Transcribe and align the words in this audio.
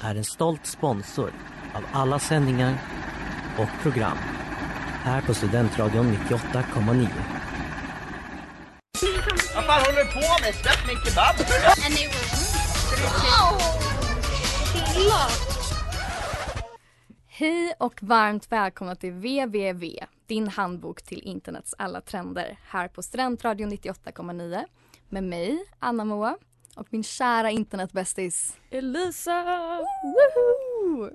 är 0.00 0.14
en 0.14 0.24
stolt 0.24 0.66
sponsor 0.66 1.32
av 1.74 1.84
alla 1.92 2.18
sändningar 2.18 2.78
och 3.58 3.82
program 3.82 4.18
här 5.02 5.22
på 5.22 5.34
Studentradion 5.34 6.06
98,9. 6.06 7.08
Vad 9.54 9.64
fan 9.64 9.82
håller 9.84 10.04
du 10.04 10.12
på 10.12 10.42
med? 10.42 10.54
Släpp 10.54 10.86
min 10.86 10.96
kebab! 11.04 11.34
Hej 17.26 17.74
och 17.78 18.02
varmt 18.02 18.52
välkomna 18.52 18.96
till 18.96 19.12
www, 19.12 20.06
din 20.26 20.48
handbok 20.48 21.02
till 21.02 21.22
internets 21.22 21.74
alla 21.78 22.00
trender 22.00 22.58
här 22.68 22.88
på 22.88 23.02
Studentradion 23.02 23.72
98,9 23.72 24.64
med 25.08 25.24
mig, 25.24 25.64
Anna 25.78 26.04
Moa 26.04 26.36
och 26.76 26.86
min 26.90 27.02
kära 27.02 27.50
internetbästis 27.50 28.56
Elisa! 28.70 29.44
Woho! 30.02 31.10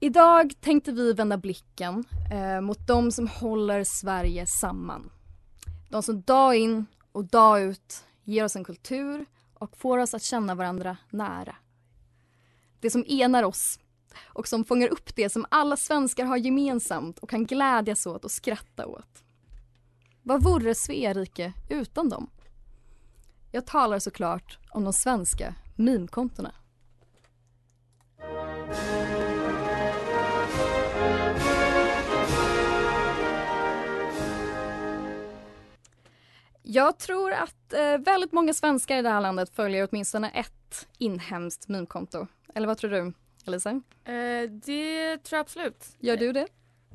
Idag 0.00 0.52
tänkte 0.60 0.92
vi 0.92 1.12
vända 1.12 1.36
blicken 1.36 2.04
eh, 2.32 2.60
mot 2.60 2.86
de 2.86 3.12
som 3.12 3.28
håller 3.28 3.84
Sverige 3.84 4.46
samman. 4.46 5.10
De 5.88 6.02
som 6.02 6.22
dag 6.22 6.56
in 6.56 6.86
och 7.12 7.24
dag 7.24 7.62
ut 7.62 8.04
ger 8.24 8.44
oss 8.44 8.56
en 8.56 8.64
kultur 8.64 9.26
och 9.54 9.76
får 9.76 9.98
oss 9.98 10.14
att 10.14 10.22
känna 10.22 10.54
varandra 10.54 10.96
nära. 11.10 11.56
Det 12.80 12.90
som 12.90 13.04
enar 13.08 13.42
oss 13.42 13.78
och 14.24 14.48
som 14.48 14.64
fångar 14.64 14.88
upp 14.88 15.16
det 15.16 15.30
som 15.30 15.46
alla 15.48 15.76
svenskar 15.76 16.24
har 16.24 16.36
gemensamt 16.36 17.18
och 17.18 17.30
kan 17.30 17.46
glädjas 17.46 18.06
åt 18.06 18.24
och 18.24 18.30
skratta 18.30 18.86
åt. 18.86 19.22
Vad 20.22 20.42
vore 20.42 20.74
Svea 20.74 21.12
rike 21.12 21.52
utan 21.68 22.08
dem? 22.08 22.30
Jag 23.52 23.66
talar 23.66 23.98
såklart 23.98 24.58
om 24.70 24.84
de 24.84 24.92
svenska 24.92 25.54
meme-kontona. 25.76 26.52
Jag 36.62 36.98
tror 36.98 37.32
att 37.32 37.72
eh, 37.72 37.98
väldigt 37.98 38.32
många 38.32 38.54
svenskar 38.54 38.98
i 38.98 39.02
det 39.02 39.08
här 39.08 39.20
landet 39.20 39.50
följer 39.54 39.88
åtminstone 39.90 40.30
ett 40.30 40.88
inhemskt 40.98 41.68
meme-konto. 41.68 42.26
Eller 42.54 42.66
vad 42.66 42.78
tror 42.78 42.90
du, 42.90 43.12
Elisa? 43.46 43.70
Eh, 43.70 44.50
det 44.50 45.18
tror 45.18 45.36
jag 45.36 45.40
absolut. 45.40 45.86
Gör 45.98 46.16
du 46.16 46.32
det? 46.32 46.46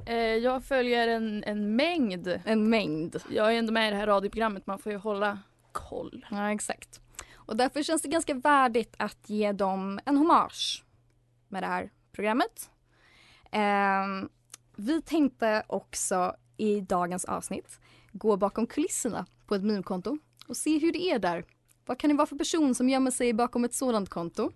Eh, 0.05 0.15
jag 0.17 0.63
följer 0.63 1.07
en, 1.07 1.43
en 1.43 1.75
mängd. 1.75 2.39
En 2.45 2.69
mängd. 2.69 3.15
Jag 3.29 3.53
är 3.53 3.59
ändå 3.59 3.73
med 3.73 3.87
i 3.87 3.91
det 3.91 3.97
här 3.97 4.07
radioprogrammet, 4.07 4.67
man 4.67 4.79
får 4.79 4.91
ju 4.91 4.97
hålla 4.97 5.39
koll. 5.75 6.25
Ja, 6.31 6.51
exakt. 6.51 7.01
Och 7.35 7.55
därför 7.57 7.83
känns 7.83 8.01
det 8.01 8.07
ganska 8.07 8.33
värdigt 8.33 8.95
att 8.99 9.29
ge 9.29 9.51
dem 9.51 9.99
en 10.05 10.17
hommage 10.17 10.83
med 11.47 11.63
det 11.63 11.67
här 11.67 11.91
programmet. 12.11 12.69
Eh, 13.51 14.27
vi 14.75 15.01
tänkte 15.01 15.63
också 15.67 16.35
i 16.57 16.81
dagens 16.81 17.25
avsnitt 17.25 17.79
gå 18.11 18.37
bakom 18.37 18.67
kulisserna 18.67 19.25
på 19.47 19.55
ett 19.55 19.63
meme-konto 19.63 20.17
och 20.47 20.57
se 20.57 20.79
hur 20.79 20.91
det 20.91 21.11
är 21.11 21.19
där. 21.19 21.45
Vad 21.85 21.99
kan 21.99 22.09
det 22.09 22.15
vara 22.15 22.27
för 22.27 22.35
person 22.35 22.75
som 22.75 22.89
gömmer 22.89 23.11
sig 23.11 23.33
bakom 23.33 23.65
ett 23.65 23.73
sådant 23.73 24.09
konto? 24.09 24.51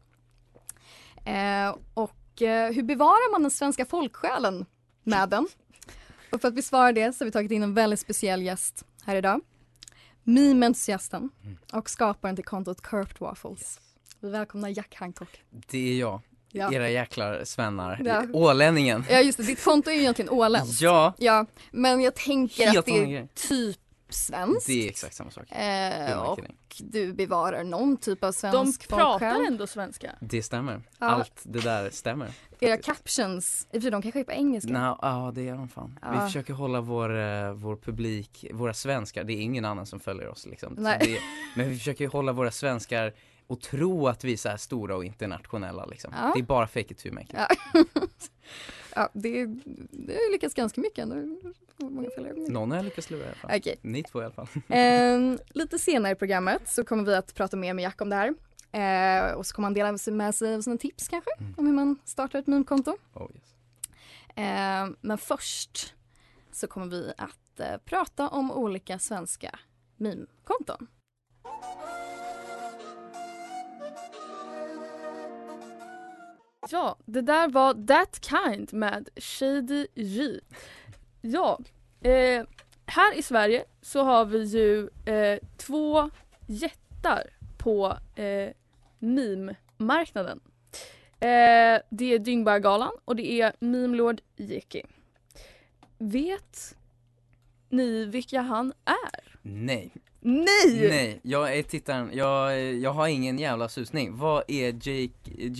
Eh, 1.25 1.75
och 1.94 2.41
eh, 2.41 2.74
hur 2.74 2.84
bevarar 2.84 3.31
man 3.31 3.41
den 3.41 3.51
svenska 3.51 3.86
folksjälen 3.86 4.66
med 5.03 5.30
den? 5.30 5.47
Och 6.31 6.41
för 6.41 6.47
att 6.47 6.56
besvara 6.56 6.91
det 6.91 7.13
så 7.13 7.24
har 7.24 7.25
vi 7.25 7.31
tagit 7.31 7.51
in 7.51 7.63
en 7.63 7.74
väldigt 7.74 8.00
speciell 8.00 8.41
gäst 8.41 8.86
här 9.06 9.16
idag. 9.16 9.41
Meme-entusiasten 10.24 11.30
och 11.74 11.90
skaparen 11.90 12.35
till 12.35 12.46
kontot 12.46 12.81
Curved 12.81 13.16
Waffles. 13.19 13.80
Vi 14.19 14.30
välkomnar 14.30 14.69
Jack 14.69 14.96
Hancock. 14.96 15.41
Det 15.72 15.91
är 15.94 16.00
jag, 16.00 16.22
Ja. 16.52 16.74
era 16.74 16.90
jäklar 16.90 17.44
svennar. 17.44 18.02
Ja. 18.06 18.24
Ålänningen. 18.34 19.06
ja 19.09 19.19
just 19.22 19.38
det, 19.38 19.44
ditt 19.44 19.63
konto 19.63 19.90
är 19.90 19.94
ju 19.94 20.00
egentligen 20.02 20.30
åländskt. 20.30 20.81
Ja, 20.81 21.13
Ja, 21.18 21.46
men 21.72 22.02
jag 22.02 22.16
tänker 22.16 22.66
Helt 22.66 22.78
att 22.78 22.85
det 22.85 23.16
är 23.16 23.28
typ 23.35 23.78
svenskt. 24.09 24.68
det 24.68 24.86
är 24.86 24.90
exakt 24.90 25.16
samma 25.16 25.31
sak. 25.31 25.52
Eh, 25.52 26.20
och 26.22 26.40
du 26.80 27.14
bevarar 27.14 27.64
någon 27.64 27.97
typ 27.97 28.24
av 28.24 28.28
De 28.31 28.34
svensk 28.34 28.90
pratar 28.90 29.09
folksjäl. 29.09 29.46
ändå 29.46 29.68
svenska. 29.68 30.12
Det 30.22 30.44
stämmer. 30.44 30.81
Ja. 31.00 31.06
Allt 31.08 31.40
det 31.44 31.59
där 31.59 31.90
stämmer. 31.90 32.31
Era 32.59 32.78
captions, 32.78 33.68
i 33.72 33.80
de 33.80 34.02
kanske 34.02 34.19
är 34.19 34.24
på 34.24 34.31
engelska. 34.31 34.74
Nå, 34.74 35.00
ja 35.02 35.31
det 35.36 35.42
gör 35.42 35.56
de 35.56 35.68
fan. 35.68 36.00
Ja. 36.02 36.12
Vi 36.12 36.19
försöker 36.19 36.53
hålla 36.53 36.81
vår, 36.81 37.18
eh, 37.19 37.52
vår 37.53 37.75
publik, 37.75 38.46
våra 38.53 38.74
svenskar, 38.74 39.24
det 39.24 39.34
är 39.34 39.42
ingen 39.42 39.66
annan 39.66 39.86
som 39.86 40.00
följer 40.00 40.28
oss 40.28 40.46
liksom. 40.46 40.75
Det, 40.75 41.19
men 41.56 41.69
vi 41.69 41.78
försöker 41.78 42.08
hålla 42.08 42.31
våra 42.31 42.52
svenskar 42.52 43.14
och 43.50 43.62
tro 43.62 44.08
att 44.08 44.24
vi 44.24 44.34
är 44.34 44.38
så 44.38 44.50
här 44.50 44.58
stora 44.58 44.96
och 44.96 45.06
internationella 45.06 45.86
liksom. 45.86 46.14
Ja. 46.18 46.32
Det 46.34 46.40
är 46.40 46.44
bara 46.44 46.68
fake 46.68 46.94
it 46.94 46.98
to 46.98 47.08
make 47.12 47.24
it. 47.24 47.34
Ja. 47.34 47.48
ja, 48.96 49.10
det, 49.14 49.46
det 49.92 50.14
har 50.14 50.32
lyckats 50.32 50.54
ganska 50.56 50.82
mycket 50.82 51.00
ändå. 51.00 51.16
Många 51.78 52.10
följare. 52.10 52.36
Någon 52.36 52.72
har 52.72 52.84
lyckats 52.84 53.10
lura 53.10 53.22
i 53.24 53.26
alla 53.26 53.36
fall. 53.36 53.52
Okej. 53.58 53.76
Ni 53.82 54.04
två 54.04 54.22
i 54.22 54.26
alla 54.26 54.34
fall. 54.34 54.48
Ehm, 54.70 55.40
lite 55.50 55.80
senare 55.80 56.12
i 56.12 56.16
programmet 56.16 56.62
så 56.70 56.84
kommer 56.84 57.04
vi 57.04 57.16
att 57.16 57.34
prata 57.36 57.58
mer 57.58 57.74
med 57.74 57.84
Jack 57.84 58.02
om 58.02 58.10
det 58.10 58.16
här. 58.16 58.34
Eh, 58.72 59.34
och 59.34 59.46
så 59.46 59.56
kommer 59.56 59.66
han 59.66 59.74
dela 59.74 59.98
med 60.12 60.36
sig 60.36 60.56
av 60.56 60.62
sina 60.62 60.78
tips 60.78 61.08
kanske 61.08 61.30
Mm. 61.40 61.54
om 61.58 61.66
hur 61.66 61.74
man 61.74 61.98
startar 62.06 62.40
ett 62.40 62.48
meme-konto. 62.48 62.98
Oh, 63.14 63.28
yes. 63.36 63.54
Eh, 64.36 64.96
men 65.02 65.18
först 65.18 65.96
så 66.52 66.68
kommer 66.68 66.88
vi 66.88 67.14
att 67.18 67.60
eh, 67.60 67.78
prata 67.86 68.28
om 68.30 68.52
olika 68.52 69.00
svenska 69.00 69.60
meme-konton. 69.98 70.88
Ja, 76.72 76.97
det 77.06 77.22
där 77.22 77.47
var 77.50 77.88
That 77.88 78.25
Kind 78.25 78.74
med 78.74 79.09
Shady 79.16 79.88
J. 79.96 80.40
Ja, 81.22 81.59
eh, 82.02 82.44
här 82.85 83.18
i 83.18 83.22
Sverige 83.22 83.66
så 83.81 84.03
har 84.03 84.25
vi 84.25 84.44
ju 84.44 84.90
eh, 85.06 85.40
två 85.57 86.09
jättar 86.47 87.24
på 87.57 87.97
eh, 88.16 88.50
meme-marknaden. 89.00 90.40
Eh, 91.19 91.81
det 91.90 92.13
är 92.13 92.19
Dyngbaggalan 92.19 92.91
och 93.06 93.16
det 93.16 93.41
är 93.41 93.53
Meme-lord 93.59 94.22
Jeki. 94.36 94.86
Vet 95.97 96.75
ni 97.69 98.06
vilka 98.06 98.42
han 98.42 98.74
är? 98.86 99.39
Nej. 99.42 99.92
Nej! 100.21 100.88
Nej, 100.89 101.19
jag 101.24 101.57
är 101.57 101.63
tittaren, 101.63 102.10
jag, 102.13 102.63
jag 102.74 102.92
har 102.94 103.07
ingen 103.07 103.39
jävla 103.39 103.69
susning. 103.69 104.18
Vad 104.18 104.44
är 104.48 104.68
Jake, 104.74 105.13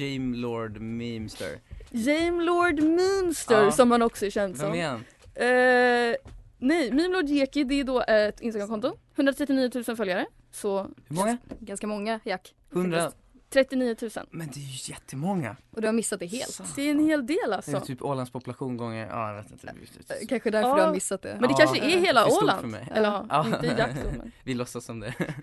Jame 0.03 0.38
Lord 0.38 0.81
Memester? 0.81 1.59
Jame 1.91 2.44
Lord 2.44 2.81
Memester 2.83 3.63
Ja. 3.63 3.71
som 3.71 3.91
han 3.91 4.01
också 4.01 4.25
är 4.25 4.29
känd 4.29 4.57
Vem 4.57 4.69
som. 4.71 4.79
är 4.79 4.88
han? 4.88 5.03
Eh, 5.35 6.15
nej, 6.57 6.91
Mimlord 6.91 7.25
Jeki 7.25 7.63
det 7.63 7.79
är 7.79 7.83
då 7.83 8.01
ett 8.01 8.41
Instagramkonto. 8.41 8.97
139 9.15 9.71
000 9.88 9.95
följare. 9.95 10.25
Så 10.51 10.81
Hur 11.07 11.15
många? 11.15 11.38
Ganska 11.59 11.88
många 11.88 12.19
Jack. 12.23 12.53
100? 12.73 13.12
39 13.50 13.96
000. 14.01 14.12
Men 14.31 14.48
det 14.48 14.60
är 14.60 14.62
ju 14.62 14.92
jättemånga. 14.94 15.56
Och 15.72 15.81
du 15.81 15.88
har 15.88 15.94
missat 15.94 16.19
det 16.19 16.25
helt. 16.25 16.75
Det 16.75 16.81
är 16.81 16.92
en 16.92 17.00
hel 17.06 17.25
del 17.25 17.38
Det 17.48 17.51
är 17.51 17.56
alltså. 17.56 17.80
typ 17.80 18.01
Ålands 18.01 18.31
population 18.31 18.78
gånger, 18.78 19.07
ja 19.07 19.28
jag 19.34 19.44
vet 19.44 19.51
inte. 19.51 19.68
Eh, 19.68 20.28
Kanske 20.30 20.51
därför 20.51 20.69
Ja. 20.69 20.75
du 20.75 20.81
har 20.81 20.92
missat 20.94 21.22
det. 21.22 21.30
Men 21.40 21.42
det 21.42 21.48
Ja, 21.50 21.57
kanske 21.57 21.80
är 21.80 22.00
hela 22.00 22.25
det 22.25 22.31
Åland. 22.31 22.62
för 22.62 22.68
mig. 22.68 22.88
Eller 22.92 23.10
ja, 23.10 23.25
Ja. 23.30 23.46
inte 23.46 23.68
Jack 23.68 23.92
då, 24.04 24.10
men. 24.18 24.31
Vi 24.44 24.54
låtsas 24.54 24.86
som 24.86 25.00
det. 25.00 25.13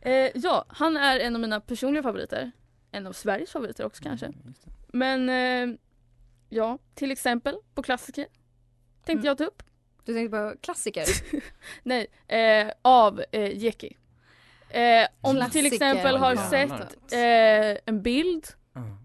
Eh, 0.00 0.30
ja, 0.34 0.64
han 0.68 0.96
är 0.96 1.20
en 1.20 1.34
av 1.34 1.40
mina 1.40 1.60
personliga 1.60 2.02
favoriter. 2.02 2.50
En 2.90 3.06
av 3.06 3.12
Sveriges 3.12 3.50
favoriter 3.50 3.84
också 3.86 4.02
kanske. 4.02 4.26
Mm. 4.26 4.54
Men 4.88 5.28
eh, 5.70 5.76
ja, 6.48 6.78
till 6.94 7.10
exempel 7.10 7.56
på 7.74 7.82
klassiker 7.82 8.26
tänkte 9.04 9.12
Mm. 9.12 9.24
jag 9.24 9.38
ta 9.38 9.44
upp. 9.44 9.62
Du 10.04 10.14
tänkte 10.14 10.36
på 10.36 10.54
klassiker? 10.60 11.04
Nej, 11.82 12.06
eh, 12.28 12.72
av 12.82 13.22
eh, 13.32 13.58
Jeki. 13.58 13.96
Eh, 14.74 15.06
om 15.20 15.36
du 15.36 15.48
till 15.50 15.66
exempel 15.66 16.16
har 16.16 16.36
sett 16.36 17.12
eh, 17.12 17.78
en 17.86 18.02
bild 18.02 18.46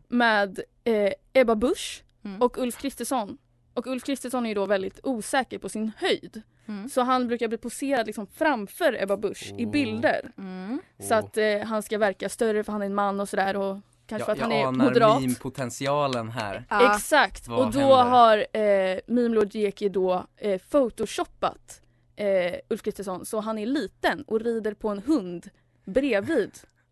med 0.08 0.60
eh, 0.84 1.12
Ebba 1.34 1.56
Busch 1.56 2.04
Mm. 2.26 2.42
och 2.42 2.58
Ulf 2.58 2.78
Kristersson. 2.78 3.38
Och 3.74 3.88
Ulf 3.88 4.04
Kristersson 4.04 4.46
är 4.46 4.50
ju 4.50 4.56
då 4.56 4.66
väldigt 4.66 5.00
osäker 5.04 5.58
på 5.60 5.70
sin 5.70 5.92
höjd. 5.98 6.42
Mm. 6.68 6.90
Så 6.90 7.02
han 7.02 7.28
brukar 7.28 7.48
bli 7.48 7.58
poserad 7.58 8.08
liksom 8.08 8.28
framför 8.28 9.02
Ebba 9.04 9.18
Busch 9.18 9.54
i 9.58 9.66
Oh. 9.66 9.72
bilder. 9.72 10.32
Mm. 10.38 10.82
Så 11.00 11.16
att 11.16 11.38
eh, 11.38 11.60
han 11.66 11.84
ska 11.84 11.98
verka 11.98 12.30
större 12.30 12.64
för 12.64 12.72
han 12.72 12.82
är 12.82 12.86
en 12.86 12.96
man 12.96 13.20
och 13.20 13.30
sådär 13.30 13.58
och 13.58 13.78
kanske 14.06 14.26
för 14.26 14.32
Jag, 14.32 14.34
att 14.34 14.38
jag 14.40 14.44
han 14.46 14.52
är 14.52 14.66
anar 14.68 14.86
moderat. 14.86 15.22
meme-potentialen 15.22 16.30
här. 16.30 16.66
Ja. 16.70 16.96
Exakt, 16.96 17.48
Vad 17.48 17.60
och 17.60 17.72
då 17.74 17.80
händer? 17.80 18.04
har 18.04 18.38
eh, 18.38 19.00
Meme 19.08 19.36
Lord 19.36 19.56
Jeki 19.56 19.90
då 19.90 20.26
eh, 20.38 20.62
photoshoppat 20.72 21.82
eh, 22.20 22.56
Ulf 22.70 22.82
Kristersson 22.82 23.26
så 23.26 23.40
han 23.40 23.58
är 23.58 23.66
liten 23.66 24.24
och 24.24 24.40
rider 24.42 24.74
på 24.74 24.90
en 24.90 25.00
hund 25.00 25.50
bredvid 25.86 26.52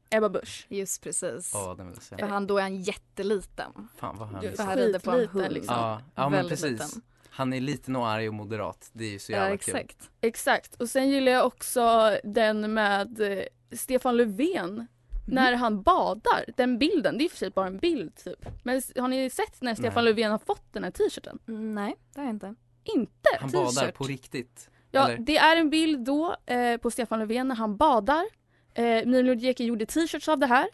Ebba 0.10 0.30
Busch. 0.30 0.66
Just 0.70 1.04
precis. 1.04 1.54
Se. 2.00 2.18
För 2.18 2.28
han 2.28 2.48
då 2.48 2.58
är 2.58 2.62
han 2.62 2.76
jätteliten. 2.82 3.72
Fan 3.98 4.18
vad 4.18 4.28
han 4.28 4.46
är 4.46 4.52
För 4.52 4.64
han 4.64 4.76
rider 4.78 5.00
på 5.00 5.12
en 5.12 5.28
hund. 5.28 5.52
liksom. 5.54 5.76
Ja, 5.76 6.02
ja 6.16 6.30
men 6.30 6.48
precis. 6.48 6.72
liten. 6.72 7.02
Han 7.30 7.54
är 7.54 7.62
liten 7.62 7.96
och 7.96 8.08
arg 8.08 8.28
och 8.28 8.34
moderat. 8.34 8.90
Det 8.94 9.06
är 9.06 9.10
ju 9.10 9.20
så 9.20 9.32
Ja, 9.32 9.38
jävla 9.38 9.58
kul. 9.58 9.76
exakt. 9.76 10.10
Exakt, 10.22 10.76
och 10.82 10.90
sen 10.90 11.10
gillar 11.10 11.32
jag 11.32 11.46
också 11.46 12.18
den 12.24 12.74
med 12.74 13.22
eh, 13.22 13.44
Stefan 13.72 14.18
Löfven 14.18 14.88
när 15.28 15.54
han 15.54 15.82
badar. 15.82 16.46
Den 16.58 16.78
bilden, 16.78 17.18
det 17.18 17.22
är 17.22 17.26
i 17.26 17.28
och 17.28 17.32
för 17.32 17.38
sig 17.38 17.50
bara 17.50 17.68
en 17.68 17.78
bild 17.78 18.16
typ. 18.16 18.46
Men 18.64 18.82
har 18.96 19.08
ni 19.08 19.30
sett 19.30 19.62
när 19.62 19.76
Stefan 19.76 20.04
Nej. 20.04 20.14
Löfven 20.14 20.32
har 20.32 20.38
fått 20.38 20.74
den 20.74 20.84
här 20.84 20.92
t-shirten? 20.92 21.40
Mm, 21.48 21.76
Nej, 21.76 21.96
det 22.14 22.20
har 22.20 22.26
jag 22.26 22.36
inte. 22.36 22.56
Inte! 22.84 23.30
Han 23.40 23.52
badar 23.52 23.92
på 23.92 24.04
riktigt. 24.04 24.70
Ja, 24.92 25.06
Eller? 25.06 25.18
det 25.18 25.38
är 25.38 25.56
en 25.56 25.70
bild 25.70 26.06
då 26.06 26.36
eh, 26.46 26.78
på 26.78 26.92
Stefan 26.92 27.20
Löfven 27.20 27.48
när 27.48 27.56
han 27.56 27.78
badar. 27.78 28.26
Eh, 28.74 28.84
Mimir 28.84 29.24
Lodjeki 29.24 29.66
gjorde 29.66 29.86
t-shirts 29.86 30.28
av 30.28 30.40
det 30.40 30.46
här. 30.46 30.68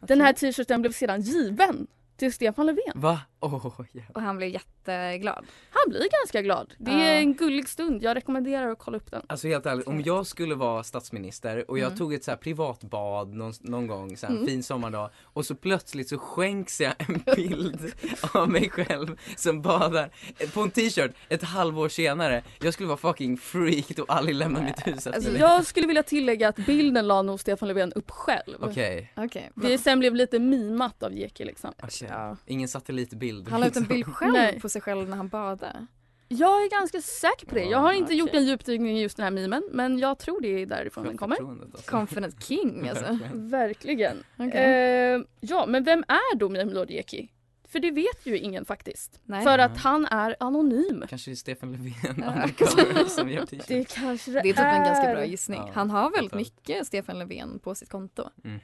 Den 0.00 0.20
här 0.20 0.32
t-shirten 0.32 0.80
blev 0.80 0.92
sedan 0.92 1.20
given 1.20 1.86
till 2.16 2.32
Stefan 2.32 2.66
Löfven. 2.66 2.92
Va? 2.94 3.20
Åh, 3.54 3.86
jävlar. 3.92 4.10
Och 4.14 4.22
han 4.22 4.36
blev 4.36 4.48
jätteglad. 4.50 5.46
Han 5.70 5.90
blir 5.90 6.08
ganska 6.20 6.42
glad. 6.42 6.74
Det 6.78 6.90
är 6.90 6.98
Ja. 7.14 7.20
en 7.20 7.34
gullig 7.34 7.68
stund. 7.68 8.02
Jag 8.02 8.16
rekommenderar 8.16 8.70
att 8.70 8.78
kolla 8.78 8.96
upp 8.96 9.10
den. 9.10 9.22
Alltså 9.26 9.48
helt 9.48 9.66
ärligt, 9.66 9.86
om 9.86 10.02
jag 10.02 10.26
skulle 10.26 10.54
vara 10.54 10.82
statsminister 10.82 11.70
och 11.70 11.78
jag 11.78 11.86
Mm. 11.86 11.98
tog 11.98 12.14
ett 12.14 12.24
så 12.24 12.30
här 12.30 12.38
privatbad 12.38 13.34
någon, 13.34 13.52
någon 13.60 13.86
gång, 13.86 14.16
så 14.16 14.26
här, 14.26 14.32
en 14.32 14.36
Mm. 14.38 14.48
fin 14.48 14.62
sommardag 14.62 15.10
och 15.22 15.46
så 15.46 15.54
plötsligt 15.54 16.08
så 16.08 16.18
skänks 16.18 16.80
jag 16.80 16.92
en 16.98 17.22
bild 17.36 17.92
av 18.34 18.48
mig 18.50 18.70
själv 18.70 19.18
som 19.36 19.62
badar 19.62 20.10
på 20.54 20.60
en 20.60 20.70
t-shirt 20.70 21.10
ett 21.28 21.42
halvår 21.42 21.88
senare. 21.88 22.42
Jag 22.60 22.74
skulle 22.74 22.86
vara 22.88 22.96
fucking 22.98 23.36
freaked 23.38 23.98
och 24.00 24.10
aldrig 24.14 24.36
lämna 24.36 24.62
mitt 24.62 24.86
hus 24.86 25.06
Alltså. 25.06 25.30
Jag 25.36 25.66
skulle 25.66 25.86
vilja 25.86 26.02
tillägga 26.02 26.48
att 26.48 26.56
bilden 26.56 27.06
la 27.08 27.22
nog 27.22 27.40
Stefan 27.40 27.68
Löfven 27.68 27.92
upp 27.92 28.10
själv. 28.10 28.56
Okej, 28.60 29.12
Okej. 29.16 29.50
Det 29.54 29.78
sen 29.78 29.98
blev 29.98 30.14
lite 30.14 30.38
mimat 30.38 31.02
av 31.02 31.12
Jeki 31.14 31.44
liksom. 31.44 31.72
okej. 31.82 32.08
Ja. 32.10 32.36
Ingen 32.46 32.68
satellitbild. 32.68 33.35
Han 33.50 33.60
la 33.60 33.66
ut 33.66 33.76
en 33.76 33.84
bild 33.86 34.06
själv 34.06 34.32
Nej. 34.32 34.60
på 34.60 34.68
sig 34.68 34.82
själv 34.82 35.08
när 35.08 35.16
han 35.16 35.28
badade. 35.28 35.86
Jag 36.28 36.64
är 36.64 36.70
ganska 36.70 37.00
säker 37.00 37.46
på 37.46 37.54
det. 37.54 37.64
Jag 37.64 37.78
har 37.78 37.92
inte 37.92 38.04
Okej. 38.06 38.16
gjort 38.18 38.34
en 38.34 38.44
djupdykning 38.44 38.98
i 38.98 39.02
just 39.02 39.16
den 39.16 39.24
här 39.24 39.30
memen 39.30 39.62
men 39.72 39.98
jag 39.98 40.18
tror 40.18 40.40
det 40.40 40.62
är 40.62 40.66
därifrån 40.66 41.04
den 41.04 41.16
kommer. 41.18 41.36
Alltså. 41.62 41.90
Confident 41.90 42.44
king 42.44 42.88
alltså. 42.88 43.04
Verkligen. 43.04 43.50
Verkligen. 43.50 44.24
Okej. 44.38 45.14
Eh, 45.14 45.20
ja, 45.40 45.66
men 45.66 45.84
vem 45.84 46.04
är 46.08 46.36
då 46.36 46.48
Mimir 46.48 46.74
Lord 46.74 46.90
Jeki? 46.90 47.32
För 47.68 47.78
det 47.78 47.90
vet 47.90 48.26
ju 48.26 48.38
ingen 48.38 48.64
faktiskt. 48.64 49.20
Nej. 49.24 49.44
För 49.44 49.58
att 49.58 49.76
han 49.78 50.06
är 50.06 50.36
anonym. 50.40 51.04
Kanske 51.08 51.30
det 51.30 51.32
är 51.32 51.36
Stefan 51.36 51.72
Löfven 51.72 51.92
Ja. 52.26 52.32
undercover 52.34 53.04
som 53.08 53.30
gör 53.30 53.46
t-shirt. 53.46 53.68
Det 53.68 53.84
kanske 53.94 54.30
det 54.30 54.40
Det 54.40 54.48
är 54.48 54.52
typ 54.52 54.64
en 54.64 54.84
ganska 54.84 55.12
bra 55.12 55.24
gissning. 55.24 55.62
Ja, 55.66 55.70
Han 55.74 55.90
har 55.90 56.10
väldigt 56.10 56.34
mycket 56.34 56.86
Stefan 56.86 57.18
Löfven 57.18 57.58
på 57.58 57.74
sitt 57.74 57.88
konto. 57.88 58.28
Mhm. 58.44 58.58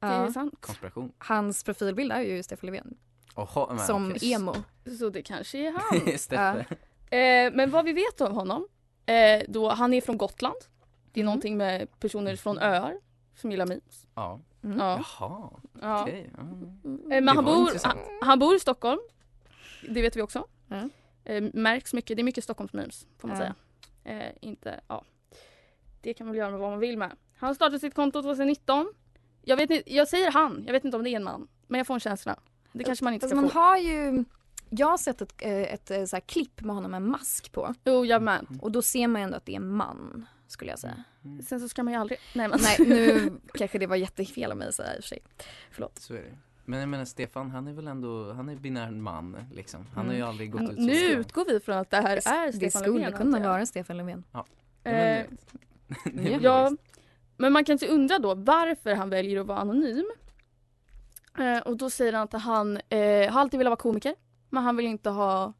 Det 0.00 0.06
är 0.06 0.20
Ja. 0.24 0.32
sant. 0.32 0.54
Konspiration. 0.60 1.12
Hans 1.18 1.64
profilbild 1.64 2.12
är 2.12 2.20
ju 2.20 2.42
Stefan 2.42 2.66
Löfven. 2.70 2.94
Oho, 3.36 3.66
men 3.74 3.78
Som 3.86 4.10
okej. 4.10 4.32
emo. 4.32 4.54
Så 4.98 5.10
det 5.10 5.22
kanske 5.22 5.58
är 5.58 5.72
han. 5.72 6.18
Steffe. 6.18 6.76
eh, 7.16 7.52
men 7.52 7.70
vad 7.70 7.84
vi 7.84 7.92
vet 7.92 8.20
om 8.20 8.34
honom, 8.34 8.68
eh, 9.06 9.42
då 9.48 9.68
han 9.70 9.94
är 9.94 10.00
från 10.00 10.16
Gotland. 10.18 10.56
Det 11.12 11.20
är 11.20 11.22
Mm. 11.22 11.26
någonting 11.26 11.56
med 11.56 12.00
personer 12.00 12.36
från 12.36 12.58
öar 12.58 13.00
som 13.34 13.50
gillar 13.50 13.66
memes. 13.66 14.06
Ja. 14.14 14.40
Mm. 14.64 14.78
Ja. 14.78 14.90
Jaha, 15.18 15.50
Ja. 15.80 16.02
okej. 16.02 16.30
ja. 16.36 16.40
Eh, 16.42 16.46
Det 17.08 17.20
men 17.20 17.28
han 17.28 17.44
bor, 17.44 17.70
han, 17.86 17.98
han 18.22 18.38
bor 18.38 18.54
i 18.56 18.60
Stockholm. 18.60 19.00
Det 19.88 20.02
vet 20.02 20.16
vi 20.16 20.22
också. 20.22 20.46
Ja. 20.68 20.88
Eh, 21.24 21.44
märks 21.54 21.94
mycket, 21.94 22.16
det 22.16 22.22
är 22.22 22.24
mycket 22.24 22.44
Stockholmsmemes 22.44 23.06
får 23.18 23.28
man 23.28 23.36
Ja. 23.40 23.42
säga. 23.42 23.54
Eh, 24.22 24.32
inte, 24.40 24.80
ja. 24.88 25.04
Det 26.00 26.14
kan 26.14 26.26
man 26.26 26.32
väl 26.32 26.38
göra 26.38 26.50
med 26.50 26.60
vad 26.60 26.70
man 26.70 26.78
vill 26.78 26.98
med. 26.98 27.10
Han 27.36 27.54
startade 27.54 27.78
sitt 27.80 27.94
konto 27.94 28.22
2019. 28.22 28.92
Jag, 29.42 29.56
vet 29.56 29.70
inte, 29.70 29.94
jag 29.94 30.08
säger 30.08 30.30
han, 30.30 30.62
jag 30.66 30.72
vet 30.72 30.84
inte 30.84 30.96
om 30.96 31.04
det 31.04 31.10
är 31.10 31.16
en 31.16 31.24
man. 31.24 31.48
Men 31.66 31.78
jag 31.78 31.86
får 31.86 31.94
en 31.94 32.00
känsla. 32.00 32.36
Det 32.78 32.84
kanske 32.84 33.04
man 33.04 33.14
inte 33.14 33.26
Alltså 33.26 33.36
ska 33.36 33.40
man 33.40 33.50
få. 33.50 33.58
har 33.58 33.76
ju, 33.76 34.24
jag 34.70 34.86
har 34.86 34.98
sett 34.98 35.20
ett, 35.22 35.34
eh, 35.38 35.52
ett, 35.74 35.90
eh, 35.90 36.04
så 36.04 36.16
här 36.16 36.20
klipp 36.20 36.60
med 36.60 36.74
honom 36.74 36.90
med 36.90 36.98
en 36.98 37.08
mask 37.10 37.52
på. 37.52 37.74
Jo, 37.84 38.04
jag 38.04 38.22
med. 38.22 38.46
Och 38.62 38.72
då 38.72 38.82
ser 38.82 39.08
man 39.08 39.20
ju 39.20 39.24
ändå 39.24 39.36
att 39.36 39.46
det 39.46 39.52
är 39.52 39.56
en 39.56 39.68
man, 39.68 40.26
skulle 40.48 40.70
jag 40.70 40.78
säga. 40.78 41.04
Sen 41.48 41.60
så 41.60 41.68
ska 41.68 41.82
man 41.82 41.92
ju 41.92 41.98
aldrig... 42.00 42.18
Nej 42.34 42.48
men. 42.48 42.58
Nej, 42.62 42.76
nu 42.88 43.32
kanske 43.54 43.78
det 43.78 43.86
var 43.86 43.96
jättefel 43.96 44.50
av 44.50 44.56
mig 44.58 44.68
att 44.68 44.74
säga 44.74 44.94
i 44.96 44.98
och 44.98 45.02
för 45.04 45.08
sig. 45.08 45.18
Förlåt. 45.70 45.98
Så 45.98 46.14
är 46.14 46.18
det. 46.22 46.38
Men 46.64 46.80
jag 46.80 46.88
menar 46.88 47.04
Stefan, 47.04 47.50
han 47.50 47.68
är 47.68 47.72
väl 47.72 47.86
ändå, 47.88 48.32
han 48.32 48.48
är 48.48 48.56
binär 48.56 48.90
man 48.90 49.36
liksom. 49.54 49.86
Han 49.94 50.06
har 50.06 50.12
ju 50.12 50.18
Mm. 50.18 50.28
aldrig 50.28 50.50
gått 50.52 50.60
Han- 50.60 50.70
ut 50.70 50.78
Nu 50.78 50.94
så. 50.94 51.04
utgår 51.06 51.44
vi 51.48 51.60
från 51.60 51.76
att 51.78 51.90
det 51.90 51.96
här 51.96 52.16
är 52.28 52.46
det 52.46 52.52
Stefan 52.52 52.82
skulle 52.82 52.98
Löfven. 52.98 53.12
kunna 53.18 53.36
antar 53.36 53.40
jag. 53.40 53.48
vara 53.54 53.66
Stefan 53.66 53.96
Löfven. 53.96 54.24
Ja, 54.32 54.46
Eh, 54.84 54.92
det- 54.92 55.26
det 56.12 56.38
Ja, 56.42 56.72
men 57.36 57.52
man 57.52 57.64
kan 57.64 57.72
inte 57.72 57.86
undra 57.88 58.18
då 58.18 58.34
varför 58.34 58.94
han 58.94 59.10
väljer 59.10 59.40
att 59.40 59.46
vara 59.46 59.58
anonym. 59.58 60.06
Eh, 61.38 61.58
och 61.58 61.76
då 61.76 61.90
säger 61.90 62.12
han 62.12 62.22
att 62.22 62.32
han 62.42 62.76
eh, 62.88 63.32
har 63.32 63.40
alltid 63.40 63.58
velat 63.58 63.70
vara 63.70 63.76
komiker. 63.76 64.14
Men 64.50 64.62
han 64.62 64.76
vill 64.76 64.86
inte 64.86 65.10
ha 65.10 65.52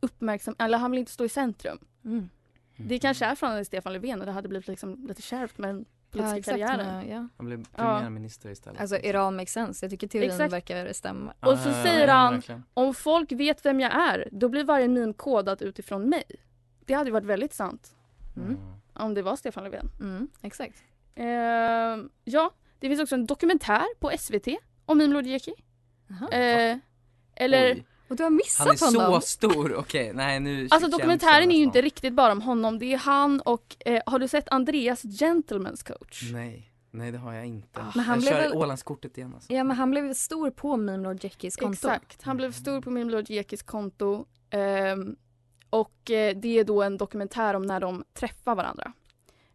uppmärksam, 0.00 0.54
eller 0.58 0.78
han 0.78 0.90
vill 0.90 1.00
inte 1.00 1.12
stå 1.12 1.24
i 1.24 1.28
centrum. 1.28 1.78
Mm. 2.04 2.28
Det 2.76 2.98
kanske 2.98 3.24
är 3.24 3.34
från 3.34 3.64
Stefan 3.64 3.92
Löfven 3.92 4.20
och 4.20 4.26
det 4.26 4.32
hade 4.32 4.48
blivit 4.48 4.68
liksom 4.68 5.06
lite 5.08 5.22
kärvt 5.22 5.58
med 5.58 5.70
den 5.70 5.84
politiska 6.10 6.36
exakt, 6.38 6.58
karriären. 6.70 6.96
men, 6.96 7.08
ja. 7.08 7.28
Han 7.36 7.46
blev 7.46 7.64
premiärminister 7.76 8.50
istället. 8.50 8.80
Alltså 8.80 8.96
it 8.96 9.14
all 9.14 9.34
makes 9.34 9.52
sense. 9.52 9.84
Jag 9.84 9.90
tycker 9.90 10.06
teorin 10.08 10.30
Exakt. 10.30 10.52
verkar 10.52 10.92
stämma. 10.92 11.32
Och 11.40 11.58
så 11.58 11.68
Ja, 11.68 11.82
säger 11.82 12.06
ja, 12.08 12.12
han- 12.14 12.34
verkligen. 12.34 12.62
Om 12.74 12.94
folk 12.94 13.32
vet 13.32 13.64
vem 13.66 13.80
jag 13.80 13.92
är, 13.92 14.28
då 14.32 14.48
blir 14.48 14.64
varje 14.64 14.88
meme 14.88 15.12
kodad 15.12 15.62
utifrån 15.62 16.08
mig. 16.08 16.22
Det 16.84 16.94
hade 16.94 17.08
ju 17.08 17.12
varit 17.12 17.24
väldigt 17.24 17.54
sant 17.54 17.94
Mm. 18.36 18.56
om 18.94 19.14
det 19.14 19.22
var 19.22 19.36
Stefan 19.36 19.64
Löfven. 19.64 19.88
Mm, 20.00 20.28
exakt. 20.42 20.82
Eh, 21.14 21.24
ja, 22.24 22.50
det 22.78 22.88
finns 22.88 23.00
också 23.00 23.14
en 23.14 23.26
dokumentär 23.26 23.84
på 24.00 24.10
SVT 24.18 24.48
om 24.90 25.24
Jeki. 25.26 25.52
Jaha. 26.08 26.28
Eh, 26.30 26.78
eller, 27.36 27.72
Oj, 27.74 27.86
Och 28.08 28.16
du 28.16 28.22
har 28.22 28.30
han 28.30 28.36
missat 28.36 28.72
är 28.72 28.76
så 28.76 29.00
honom. 29.02 29.20
stor, 29.22 29.74
okej, 29.74 30.12
nej 30.14 30.40
nu 30.40 30.68
alltså 30.70 30.90
dokumentären 30.90 31.50
är 31.50 31.56
ju 31.56 31.62
inte 31.62 31.82
riktigt 31.82 32.12
bara 32.14 32.32
om 32.32 32.42
honom. 32.42 32.78
Det 32.78 32.92
är 32.92 32.98
han 32.98 33.40
och, 33.40 33.76
eh, 33.80 34.02
har 34.06 34.18
du 34.18 34.28
sett 34.28 34.48
Andreas 34.48 35.04
Gentlemen's 35.04 35.86
coach? 35.92 36.30
Nej, 36.32 36.72
nej 36.90 37.12
det 37.12 37.18
har 37.18 37.32
jag 37.32 37.46
inte. 37.46 37.84
Men 37.94 38.04
han 38.04 38.14
jag 38.14 38.20
blev 38.20 38.30
kör 38.32 38.40
väl- 38.40 38.52
Ålandskortet 38.58 39.18
igen 39.18 39.34
alltså. 39.34 39.52
Ja 39.52 39.64
men 39.64 39.76
han 39.76 39.90
blev 39.90 40.14
stor 40.14 40.50
på 40.50 40.76
Meme 40.76 41.02
Lord 41.02 41.24
Jekis 41.24 41.56
konto. 41.56 41.72
Exakt, 41.72 42.22
han 42.22 42.36
blev 42.36 42.52
stor 42.52 42.80
på 42.80 42.90
Mime 42.90 43.10
Lord 43.10 43.30
Jekis 43.30 43.62
konto. 43.62 44.26
Ehm, 44.50 45.16
och 45.70 46.10
eh, 46.10 46.36
det 46.36 46.58
är 46.58 46.64
då 46.64 46.82
en 46.82 46.96
dokumentär 46.96 47.54
om 47.54 47.62
när 47.62 47.80
de 47.80 48.04
träffar 48.14 48.54
varandra. 48.54 48.92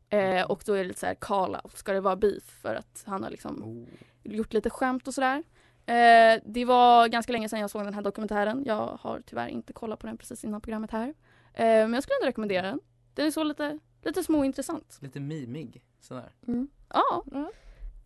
Eh, 0.09 0.43
och 0.45 0.63
då 0.65 0.73
är 0.73 0.77
det 0.77 0.83
lite 0.83 0.99
så 0.99 1.05
här 1.05 1.15
call 1.15 1.55
out, 1.63 1.77
ska 1.77 1.93
det 1.93 2.01
vara 2.01 2.15
beef? 2.15 2.43
För 2.43 2.75
att 2.75 3.03
han 3.07 3.23
har 3.23 3.29
liksom 3.29 3.63
Oh. 3.63 3.87
gjort 4.23 4.53
lite 4.53 4.69
skämt 4.69 5.07
och 5.07 5.13
sådär. 5.13 5.43
Eh, 5.85 6.41
det 6.45 6.65
var 6.65 7.07
ganska 7.07 7.31
länge 7.33 7.49
sedan 7.49 7.59
jag 7.59 7.69
såg 7.69 7.83
den 7.83 7.93
här 7.93 8.01
dokumentären. 8.01 8.63
Jag 8.65 8.97
har 9.01 9.21
tyvärr 9.25 9.47
inte 9.47 9.73
kollat 9.73 9.99
på 9.99 10.07
den 10.07 10.17
precis 10.17 10.43
innan 10.43 10.61
programmet 10.61 10.91
här. 10.91 11.07
Eh, 11.53 11.65
men 11.65 11.93
jag 11.93 12.03
skulle 12.03 12.15
ändå 12.15 12.27
rekommendera 12.27 12.67
den. 12.67 12.79
Den 13.13 13.27
är 13.27 13.31
så 13.31 13.43
lite, 13.43 13.79
lite 14.03 14.23
småintressant. 14.23 14.97
Lite 15.01 15.19
mimig, 15.19 15.83
sådär. 15.99 16.31
Mm. 16.47 16.67
Ja. 16.89 17.23
Mm. 17.31 17.47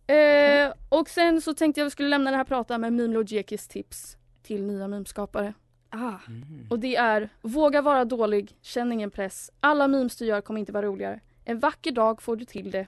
Eh, 0.06 0.74
och 0.88 1.08
sen 1.08 1.40
så 1.40 1.54
tänkte 1.54 1.80
jag 1.80 1.84
vi 1.84 1.90
skulle 1.90 2.08
lämna 2.08 2.30
det 2.30 2.36
här 2.36 2.44
prata 2.44 2.78
med 2.78 3.30
Jekis 3.30 3.68
tips 3.68 4.16
till 4.42 4.62
nya 4.66 4.88
memskapare. 4.88 5.54
Ah, 5.90 6.14
Mm. 6.28 6.66
Och 6.70 6.78
det 6.78 6.96
är 6.96 7.28
Våga 7.40 7.82
vara 7.82 8.04
dålig, 8.04 8.56
känn 8.60 8.92
ingen 8.92 9.10
press. 9.10 9.50
Alla 9.60 9.88
memes 9.88 10.16
du 10.16 10.24
gör 10.24 10.40
kommer 10.40 10.60
inte 10.60 10.72
vara 10.72 10.86
roligare. 10.86 11.20
En 11.50 11.58
vacker 11.58 11.92
dag 11.92 12.22
får 12.22 12.36
du 12.36 12.44
till 12.44 12.70
det. 12.70 12.86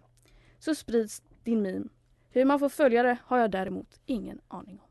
Så 0.58 0.74
sprids 0.74 1.22
din 1.44 1.62
meme. 1.62 1.84
Hur 2.30 2.44
man 2.44 2.58
får 2.58 2.68
följare 2.68 3.18
har 3.24 3.38
jag 3.38 3.50
däremot 3.50 4.00
ingen 4.06 4.40
aning 4.48 4.78
om. 4.80 4.88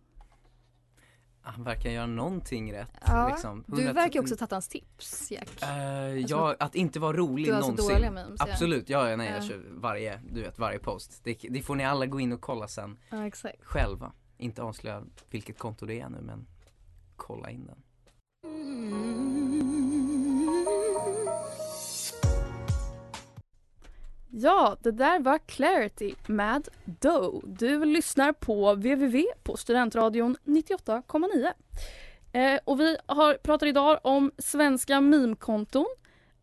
Han 1.41 1.63
verkar 1.63 1.89
göra 1.89 2.05
någonting 2.05 2.73
rätt 2.73 2.89
Ja, 3.05 3.27
liksom. 3.29 3.63
du 3.67 3.81
100%. 3.81 3.93
verkar 3.93 4.19
också 4.19 4.35
tagit 4.35 4.51
hans 4.51 4.67
tips 4.67 5.31
Jack. 5.31 5.61
Eh, 5.63 5.69
ja, 6.17 6.55
att 6.59 6.75
inte 6.75 6.99
vara 6.99 7.17
rolig 7.17 7.45
Du 7.47 7.53
har 7.53 7.61
så 7.61 7.67
någonsin. 7.67 7.95
dåliga 7.95 8.11
memes. 8.11 8.41
Absolut, 8.41 8.89
ja, 8.89 9.09
ja 9.09 9.15
nej 9.15 9.27
jag 9.31 9.37
Ja. 9.43 9.47
kör 9.47 9.63
varje, 9.69 10.21
du 10.31 10.41
vet 10.41 10.59
varje 10.59 10.79
post. 10.79 11.23
Det, 11.23 11.37
det 11.49 11.61
får 11.61 11.75
ni 11.75 11.85
alla 11.85 12.05
gå 12.05 12.19
in 12.19 12.31
och 12.31 12.41
kolla 12.41 12.67
sen 12.67 12.97
Ja 13.09 13.27
exakt. 13.27 13.63
själva. 13.63 14.11
Inte 14.37 14.61
avslöja 14.63 15.03
vilket 15.29 15.57
konto 15.59 15.85
det 15.85 15.99
är 15.99 16.09
nu 16.09 16.21
men 16.21 16.47
kolla 17.15 17.49
in 17.49 17.65
den. 17.65 17.81
Ja, 24.33 24.77
det 24.81 24.91
där 24.91 25.19
var 25.19 25.38
Clarity 25.38 26.13
med 26.27 26.67
Doe. 26.85 27.41
Du 27.43 27.85
lyssnar 27.85 28.33
på 28.33 28.73
www 28.73 29.23
på 29.43 29.57
Studentradion 29.57 30.38
98,9. 30.43 31.53
Eh, 32.31 32.59
och 32.63 32.79
vi 32.79 32.97
har, 33.05 33.33
pratar 33.33 33.67
idag 33.67 34.00
om 34.03 34.31
svenska 34.38 35.01
meme-konton. 35.01 35.85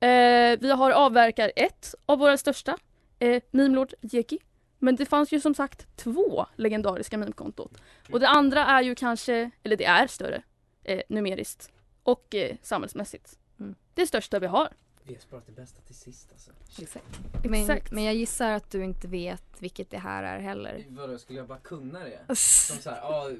Eh, 0.00 0.58
vi 0.60 0.70
har 0.70 0.90
avverkat 0.90 1.50
ett 1.56 1.94
av 2.06 2.18
våra 2.18 2.36
största, 2.36 2.78
eh, 3.18 3.42
Mimlord 3.50 3.94
Jeki. 4.00 4.38
Men 4.78 4.96
det 4.96 5.06
fanns 5.06 5.32
ju 5.32 5.40
som 5.40 5.54
sagt 5.54 5.96
två 5.96 6.46
legendariska 6.56 7.18
meme-konton. 7.18 7.68
Och 8.12 8.20
det 8.20 8.28
andra 8.28 8.66
är 8.66 8.82
ju 8.82 8.94
kanske, 8.94 9.50
eller 9.62 9.76
det 9.76 9.84
är 9.84 10.06
större 10.06 10.42
eh, 10.84 11.00
numeriskt 11.08 11.70
och 12.02 12.34
eh, 12.34 12.56
samhällsmässigt. 12.62 13.38
Mm. 13.60 13.74
Det 13.94 14.06
största 14.06 14.38
vi 14.38 14.46
har. 14.46 14.68
Vi 15.08 15.14
har 15.14 15.20
sparat 15.20 15.46
det 15.46 15.52
bästa 15.52 15.80
till 15.82 15.94
sist 15.94 16.28
alltså. 16.32 16.50
Exakt. 16.82 17.06
Men, 17.44 17.54
Exakt. 17.60 17.92
men 17.92 18.04
jag 18.04 18.14
gissar 18.14 18.50
att 18.50 18.70
du 18.70 18.84
inte 18.84 19.08
vet 19.08 19.42
vilket 19.58 19.90
det 19.90 19.98
här 19.98 20.22
är 20.22 20.38
heller. 20.38 20.84
Vadå, 20.88 21.18
skulle 21.18 21.38
jag 21.38 21.46
bara 21.48 21.58
kunna 21.58 21.98
det? 21.98 22.36
Som 22.36 22.76
så 22.78 22.90
här, 22.90 23.00
ah, 23.02 23.30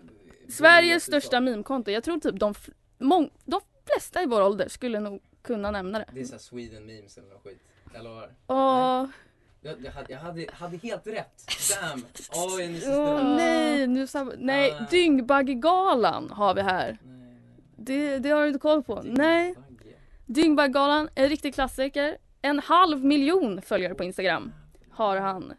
Sveriges 0.49 1.05
största 1.05 1.41
meme-konto. 1.41 1.91
Jag 1.91 2.05
tror 2.05 2.19
typ 2.21 2.41
de, 2.41 2.55
mång- 2.99 3.31
de 3.45 3.61
flesta 3.85 4.23
i 4.23 4.27
vår 4.27 4.43
ålder 4.43 4.69
skulle 4.69 5.01
nog 5.01 5.23
kunna 5.43 5.71
nämna 5.71 5.99
det. 5.99 6.05
Det 6.13 6.21
är 6.21 6.25
såhär 6.25 6.39
Sweden 6.39 6.87
memes 6.87 7.19
eller 7.19 7.29
något 7.29 7.43
skit. 7.45 7.59
Jag 7.95 8.05
lovar. 8.05 8.31
Åh, 8.47 9.07
Jag, 9.61 9.85
jag, 9.85 9.93
hade, 9.93 10.13
jag 10.13 10.19
hade, 10.19 10.47
hade 10.53 10.77
helt 10.77 11.07
rätt. 11.07 11.45
Damn. 11.81 12.05
Så 12.15 12.33
åh, 12.45 12.57
snälla. 12.57 13.37
nej, 13.37 13.87
nu 13.87 14.05
sab- 14.07 14.37
nej, 14.39 14.73
Ah. 14.73 14.87
Dyngbaggegalan 14.91 16.31
har 16.31 16.55
vi 16.55 16.61
här. 16.63 16.99
Nej, 17.03 17.15
nej. 17.17 17.37
Det, 17.77 18.19
det 18.19 18.31
har 18.31 18.43
du 18.43 18.49
inte 18.49 18.59
koll 18.61 18.83
på? 18.83 18.97
Är 18.99 19.03
Nej. 19.05 19.55
Dyngbaggegalan, 20.29 21.09
en 21.15 21.29
riktig 21.29 21.55
klassiker. 21.55 22.19
En 22.43 22.59
halv 22.59 23.05
miljon 23.05 23.63
följare 23.63 23.95
på 23.95 24.05
Instagram 24.05 24.53
har 24.91 25.17
han. 25.17 25.51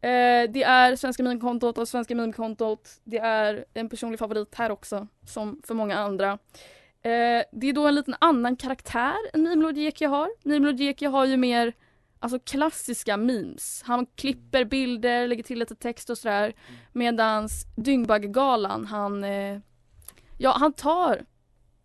Eh, 0.00 0.50
det 0.50 0.62
är 0.62 0.96
Svenska 0.96 1.22
meme-kontot 1.22 1.78
och 1.78 1.88
Svenska 1.88 2.14
meme-kontot. 2.14 3.00
Det 3.04 3.18
är 3.18 3.64
en 3.74 3.88
personlig 3.88 4.18
favorit 4.18 4.54
här 4.54 4.70
också, 4.70 5.06
som 5.26 5.62
för 5.66 5.74
många 5.74 5.96
andra. 5.96 6.32
Eh, 7.02 7.42
det 7.52 7.66
är 7.68 7.72
då 7.72 7.86
en 7.86 7.94
liten 7.94 8.14
annan 8.18 8.56
karaktär 8.56 9.16
än 9.34 9.42
Mimlodjeki 9.42 10.04
har. 10.04 10.30
Mimlodjeki 10.42 11.06
har 11.06 11.24
ju 11.26 11.36
mer 11.36 11.72
alltså 12.18 12.38
klassiska 12.38 13.16
memes. 13.16 13.82
Han 13.86 14.06
klipper 14.06 14.64
bilder, 14.64 15.28
lägger 15.28 15.42
till 15.42 15.58
lite 15.58 15.74
text 15.74 16.10
och 16.10 16.18
sådär. 16.18 16.52
Medans 16.92 17.64
Dyngbaggegalan, 17.76 18.86
han, 18.86 19.24
eh, 19.24 19.58
ja 20.38 20.56
han 20.58 20.72
tar 20.72 21.24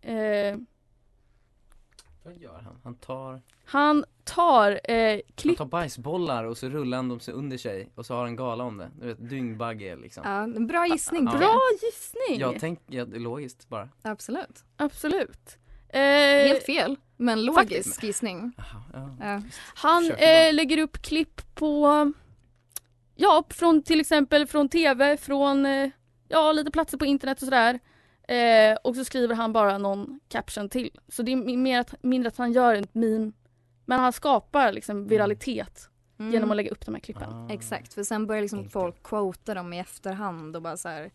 eh, 0.00 0.56
vad 2.24 2.36
gör 2.36 2.60
han? 2.64 2.80
Han 2.84 2.94
tar, 2.94 3.42
Han 3.64 4.04
tar 4.24 4.80
eh, 4.84 5.10
han 5.10 5.20
klipp... 5.34 5.58
tar 5.58 5.64
bajsbollar 5.64 6.44
och 6.44 6.58
så 6.58 6.68
rullar 6.68 6.98
han 6.98 7.08
dem 7.08 7.20
sig 7.20 7.34
under 7.34 7.58
sig 7.58 7.90
och 7.94 8.06
så 8.06 8.14
har 8.14 8.22
han 8.22 8.36
gala 8.36 8.64
om 8.64 8.76
det. 8.76 8.90
Du 9.00 9.06
vet, 9.06 9.28
dyngbagge 9.30 9.96
liksom. 9.96 10.22
Ja, 10.26 10.42
en 10.42 10.66
bra 10.66 10.86
gissning. 10.86 11.24
Ja. 11.32 11.38
Bra 11.38 11.60
gissning! 11.82 12.40
Jag 12.40 12.60
tänker, 12.60 12.94
ja, 12.94 13.04
det 13.04 13.16
är 13.16 13.20
logiskt 13.20 13.68
bara. 13.68 13.88
Absolut. 14.02 14.64
Absolut. 14.76 15.58
Eh, 15.88 16.00
Helt 16.00 16.62
fel, 16.62 16.96
men 17.16 17.44
logisk 17.44 18.02
gissning. 18.02 18.52
Jaha, 18.56 19.16
ja. 19.20 19.42
Han 19.74 20.10
eh, 20.10 20.54
lägger 20.54 20.78
upp 20.78 21.02
klipp 21.02 21.54
på... 21.54 22.12
Ja, 23.14 23.44
från 23.50 23.82
till 23.82 24.00
exempel 24.00 24.46
från 24.46 24.68
TV, 24.68 25.16
från 25.16 25.66
eh, 25.66 25.90
ja, 26.28 26.52
lite 26.52 26.70
platser 26.70 26.98
på 26.98 27.04
internet 27.04 27.38
och 27.42 27.44
sådär. 27.44 27.80
Eh, 28.28 28.76
och 28.84 28.96
så 28.96 29.04
skriver 29.04 29.34
han 29.34 29.52
bara 29.52 29.78
någon 29.78 30.20
caption 30.28 30.68
till. 30.68 30.90
Så 31.08 31.22
det 31.22 31.32
är 31.32 31.56
mer 31.56 31.80
att, 31.80 31.94
mindre 32.02 32.28
att 32.28 32.36
han 32.36 32.52
gör 32.52 32.74
ett 32.74 32.94
meme. 32.94 33.32
Men 33.84 34.00
han 34.00 34.12
skapar 34.12 34.72
liksom 34.72 35.06
viralitet 35.08 35.90
Mm. 36.18 36.32
genom 36.32 36.50
att 36.50 36.56
lägga 36.56 36.70
upp 36.70 36.86
de 36.86 36.94
här 36.94 37.00
klippen. 37.00 37.32
Ah. 37.32 37.48
Exakt, 37.52 37.94
för 37.94 38.02
sen 38.02 38.26
börjar 38.26 38.42
liksom 38.42 38.68
folk 38.68 39.02
quota 39.02 39.54
dem 39.54 39.72
i 39.72 39.78
efterhand 39.80 40.56
och 40.56 40.62
bara 40.62 40.76
så 40.76 40.88
här, 40.88 41.10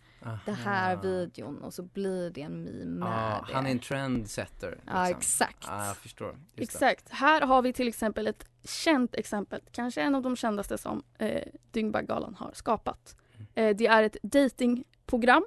det 0.45 0.51
här 0.51 0.95
videon 0.95 1.63
och 1.63 1.73
så 1.73 1.83
blir 1.83 2.29
det 2.29 2.41
en 2.41 2.63
meme 2.63 3.05
det. 3.05 3.53
han 3.53 3.65
är 3.65 3.71
en 3.71 3.79
trendsetter. 3.79 4.71
Liksom. 4.71 4.89
Ja, 4.95 5.09
exakt. 5.09 5.65
Ja, 5.67 5.85
jag 5.87 5.97
förstår. 5.97 6.27
Just 6.27 6.39
det. 6.55 6.63
Exakt. 6.63 7.09
Här 7.09 7.41
har 7.41 7.61
vi 7.61 7.73
till 7.73 7.87
exempel 7.87 8.27
ett 8.27 8.45
känt 8.63 9.15
exempel, 9.15 9.61
kanske 9.71 10.01
en 10.01 10.15
av 10.15 10.21
de 10.21 10.35
kändaste 10.35 10.77
som 10.77 11.03
eh, 11.19 11.43
Dyngbaggegalan 11.71 12.35
har 12.35 12.51
skapat. 12.53 13.15
Eh, 13.55 13.75
det 13.75 13.87
är 13.87 14.03
ett 14.03 14.17
datingprogram 14.23 15.45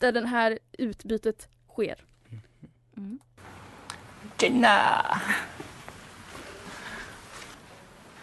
där 0.00 0.12
det 0.12 0.26
här 0.26 0.58
utbytet 0.72 1.48
sker. 1.72 2.04
Mm. 2.96 3.18
Tjena! 4.40 5.04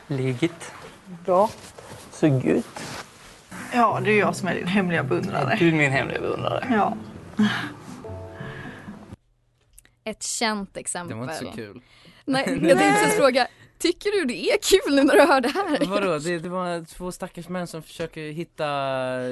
Läget? 0.07 0.71
Bra. 1.25 1.49
Så 2.11 2.27
gött. 2.27 3.05
Ja, 3.73 3.99
det 4.03 4.11
är 4.11 4.19
jag 4.19 4.35
som 4.35 4.47
är 4.47 4.55
din 4.55 4.67
hemliga 4.67 5.03
beundrare. 5.03 5.55
Du 5.59 5.67
är 5.67 5.71
min 5.73 5.91
hemliga 5.91 6.19
beundrare. 6.21 6.67
Ja. 6.71 6.97
Ett 10.03 10.23
känt 10.23 10.73
Det 10.73 10.79
exempel. 10.79 11.17
var 11.17 11.23
inte 11.23 11.35
så 11.35 11.51
kul. 11.51 11.81
Nej, 12.25 12.59
jag 12.67 12.77
tänkte 12.77 13.09
fråga, 13.09 13.47
tycker 13.77 14.11
du 14.11 14.25
det 14.25 14.51
är 14.51 14.57
kul 14.61 14.95
nu 14.95 15.03
när 15.03 15.13
du 15.15 15.21
hör 15.21 15.41
det 15.41 15.49
här? 15.49 15.85
Vadå, 15.85 16.17
det, 16.19 16.39
det 16.39 16.49
var 16.49 16.85
två 16.85 17.11
stackars 17.11 17.49
män 17.49 17.67
som 17.67 17.83
försöker 17.83 18.21
hitta 18.31 18.65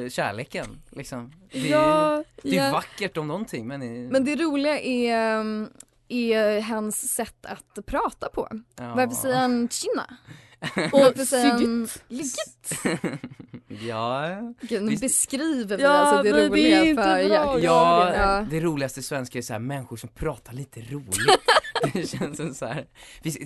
kärleken 0.09 0.81
liksom. 0.91 1.31
Det 1.51 1.59
Ja, 1.67 2.23
det 2.43 2.57
är 2.57 2.65
ja. 2.65 2.71
vackert 2.71 3.17
om 3.17 3.27
någonting 3.27 3.67
men, 3.67 4.07
Men 4.07 4.25
det 4.25 4.35
roliga 4.35 4.79
är, 4.79 5.37
um, 5.39 5.69
är 6.07 6.61
hans 6.61 7.13
sätt 7.13 7.45
att 7.45 7.85
prata 7.85 8.29
på. 8.29 8.47
ja. 8.75 8.93
Varför 8.95 9.15
säger 9.15 9.35
han 9.35 9.69
tjena? 9.69 10.17
och 10.93 10.99
Varför 10.99 11.25
säger 11.25 11.51
han 11.51 11.87
ligget? 12.07 13.19
Ja, 13.67 14.27
Gud, 14.61 14.83
nu 14.83 14.97
beskriver 14.97 15.77
vi 15.77 15.83
Ja, 15.83 15.89
alltså 15.89 16.23
det 16.23 16.31
det 16.31 16.47
roliga 16.49 16.83
inte 16.85 17.03
för. 17.03 17.17
Jack. 17.19 17.47
ja, 17.61 18.13
Ja. 18.15 18.45
det 18.49 18.59
roligaste 18.59 18.99
i 18.99 19.03
svenska 19.03 19.37
är 19.37 19.41
så 19.41 19.53
här 19.53 19.59
människor 19.59 19.97
som 19.97 20.09
pratar 20.09 20.53
lite 20.53 20.79
roligt. 20.79 21.15
det 21.93 22.07
känns 22.09 22.37
som 22.37 22.53
så 22.53 22.65
här, 22.65 22.85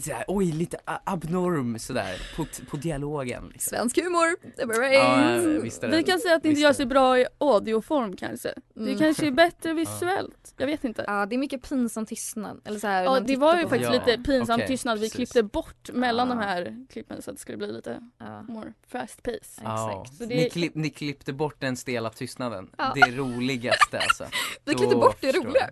så 0.02 0.14
här 0.14 0.26
oj 0.28 0.52
lite 0.52 0.78
abnorm 1.04 1.80
sådär 1.80 2.22
på, 2.36 2.46
på 2.70 2.78
dialogen 2.78 3.50
liksom. 3.54 3.70
Svensk 3.78 3.98
humor, 4.04 4.36
det 4.58 4.66
var 4.66 4.84
Ja, 4.84 5.18
det. 5.82 5.88
Vi 5.98 6.04
kan 6.04 6.20
säga 6.20 6.36
att 6.36 6.44
det 6.44 6.50
inte 6.50 6.50
Visst 6.50 6.62
gör 6.62 6.70
är 6.70 6.74
sig 6.74 6.86
det. 6.86 6.90
bra 6.90 7.20
i 7.20 7.26
audioform 7.38 8.16
kanske. 8.18 8.54
Det 8.74 8.82
Mm. 8.82 8.98
kanske 8.98 9.28
är 9.28 9.32
bättre 9.32 9.74
visuellt. 9.84 10.54
Jag 10.58 10.68
vet 10.68 10.84
inte. 10.84 11.04
Ja, 11.08 11.26
det 11.26 11.36
är 11.36 11.38
mycket 11.38 11.70
pinsam 11.70 12.06
tystnad. 12.06 12.62
Eller 12.66 12.80
så 12.80 12.88
här, 12.88 13.04
Ja, 13.04 13.20
det 13.20 13.36
var 13.38 13.58
ju 13.58 13.64
på- 13.64 13.70
faktiskt 13.70 13.94
Ja, 13.94 14.06
lite 14.06 14.24
pinsam 14.24 14.56
okej, 14.56 14.68
tystnad. 14.68 14.98
Vi 14.98 15.02
precis. 15.06 15.16
klippte 15.16 15.44
bort 15.44 15.90
mellan 15.94 16.32
Ah. 16.32 16.36
de 16.36 16.42
här 16.42 16.86
klippen 16.92 17.22
så 17.22 17.32
att 17.32 17.36
det 17.38 17.42
skulle 17.42 17.58
bli 17.58 17.72
lite 17.72 18.00
Ja. 18.20 18.42
more 18.42 18.74
fast 18.88 19.24
pace. 19.24 19.62
Ja, 19.64 19.90
Exakt. 20.04 20.18
Så 20.18 20.26
det- 20.26 20.36
ni, 20.36 20.50
klipp, 20.50 20.76
ni 20.76 20.90
klippte 20.90 21.34
bort 21.34 21.56
den 21.60 21.78
stela 21.78 22.10
tystnaden. 22.10 22.70
Ja. 22.78 22.92
Det 22.96 23.12
roligaste 23.18 24.00
alltså. 24.00 24.26
Vi 24.66 24.74
klippte 24.74 24.96
bort 24.96 25.18
det 25.22 25.32
roliga. 25.32 25.70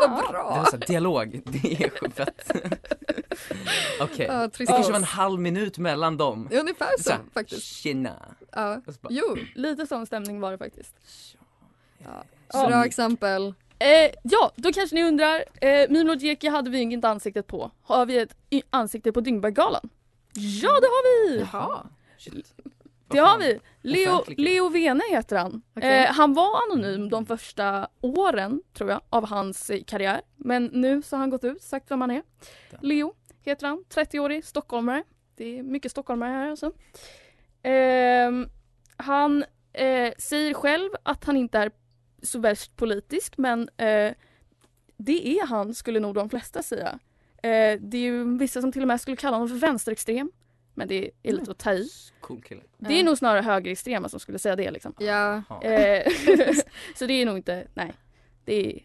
Vad 0.00 0.10
Det 0.10 0.22
var 0.22 0.32
bra! 0.32 0.64
så 0.70 0.76
här, 0.76 0.86
dialog, 0.86 1.40
det 1.44 1.82
är 1.84 2.10
fett. 2.10 2.50
Okej, 4.00 4.26
Ja, 4.26 4.48
det 4.58 4.66
kanske 4.66 4.92
var 4.92 4.98
en 4.98 5.04
halv 5.04 5.40
minut 5.40 5.78
mellan 5.78 6.16
dem. 6.16 6.48
Ungefär 6.52 6.88
så, 6.98 7.02
Så 7.02 7.10
här, 7.10 7.20
faktiskt. 7.34 7.62
Tjena. 7.62 8.34
Ja. 8.52 8.80
Och 8.86 8.94
så 8.94 9.00
bara, 9.00 9.08
Jo, 9.12 9.36
Lite 9.54 9.86
sån 9.86 10.06
stämning 10.06 10.40
var 10.40 10.52
det 10.52 10.58
faktiskt. 10.58 10.94
bra 12.52 12.70
Ja. 12.70 12.86
exempel. 12.86 13.54
Eh, 13.78 14.10
ja, 14.22 14.52
då 14.56 14.72
kanske 14.72 14.94
ni 14.96 15.04
undrar. 15.04 15.44
Eh, 15.60 15.90
Milo 15.90 16.14
Jeki 16.14 16.48
hade 16.48 16.70
vi 16.70 16.78
inget 16.80 17.04
ansiktet 17.04 17.46
på. 17.46 17.70
Har 17.82 18.06
vi 18.06 18.18
ett 18.18 18.36
i- 18.50 18.62
ansikte 18.70 19.12
på 19.12 19.20
Dyngbaggegalan? 19.20 19.88
Ja, 20.34 20.68
det 20.80 20.86
har 20.86 21.28
vi! 21.30 21.38
Jaha. 21.52 21.86
Shit. 22.18 22.54
Det 23.08 23.18
har 23.18 23.38
vi. 23.38 23.60
Leo. 23.80 24.24
Leo 24.36 24.68
Vene 24.68 25.02
heter 25.10 25.36
han. 25.36 25.62
Okej. 25.76 26.04
Eh, 26.04 26.12
han 26.12 26.34
var 26.34 26.62
anonym 26.62 27.08
de 27.08 27.26
första 27.26 27.88
åren, 28.00 28.62
tror 28.72 28.90
jag, 28.90 29.00
av 29.10 29.26
hans 29.26 29.70
eh, 29.70 29.82
karriär. 29.82 30.20
Men 30.36 30.64
nu 30.64 31.02
så 31.02 31.16
har 31.16 31.20
han 31.20 31.30
gått 31.30 31.44
ut, 31.44 31.62
sagt 31.62 31.90
vem 31.90 32.00
han 32.00 32.10
är. 32.10 32.22
Leo 32.80 33.14
heter 33.42 33.66
han, 33.66 33.84
30-årig 33.94 34.44
stockholmare. 34.44 35.04
Det 35.36 35.58
är 35.58 35.62
mycket 35.62 35.90
stockholmare 35.90 36.30
här 36.30 36.50
alltså. 36.50 36.72
Ehm, 37.62 38.48
han 38.96 39.44
eh, 39.72 40.12
säger 40.18 40.54
själv 40.54 40.90
att 41.02 41.24
han 41.24 41.36
inte 41.36 41.58
är 41.58 41.70
så 42.22 42.38
värst 42.38 42.76
politisk 42.76 43.38
men 43.38 43.68
eh, 43.76 44.12
det 44.96 45.28
är 45.28 45.46
han 45.46 45.74
skulle 45.74 46.00
nog 46.00 46.14
de 46.14 46.30
flesta 46.30 46.62
säga. 46.62 46.98
Eh, 47.42 47.80
det 47.80 47.96
är 47.96 48.02
ju 48.02 48.38
vissa 48.38 48.60
som 48.60 48.72
till 48.72 48.82
och 48.82 48.88
med 48.88 49.00
skulle 49.00 49.16
kalla 49.16 49.36
honom 49.36 49.48
för 49.48 49.56
vänsterextrem. 49.56 50.32
Men 50.76 50.88
det 50.88 51.10
är 51.22 51.32
lite 51.32 51.50
att 51.50 51.58
ta 51.58 51.72
i. 51.72 51.88
Cool 52.20 52.42
kille. 52.42 52.62
Det 52.78 53.00
är 53.00 53.04
nog 53.04 53.18
snarare 53.18 53.42
högerextrema 53.42 54.08
som 54.08 54.20
skulle 54.20 54.38
säga 54.38 54.56
det 54.56 54.70
liksom. 54.70 54.94
Ja. 54.98 55.36
Eh, 55.62 56.12
så 56.94 57.06
det 57.06 57.12
är 57.12 57.26
nog 57.26 57.36
inte, 57.36 57.66
nej. 57.74 57.92
Det, 58.44 58.66
är, 58.66 58.82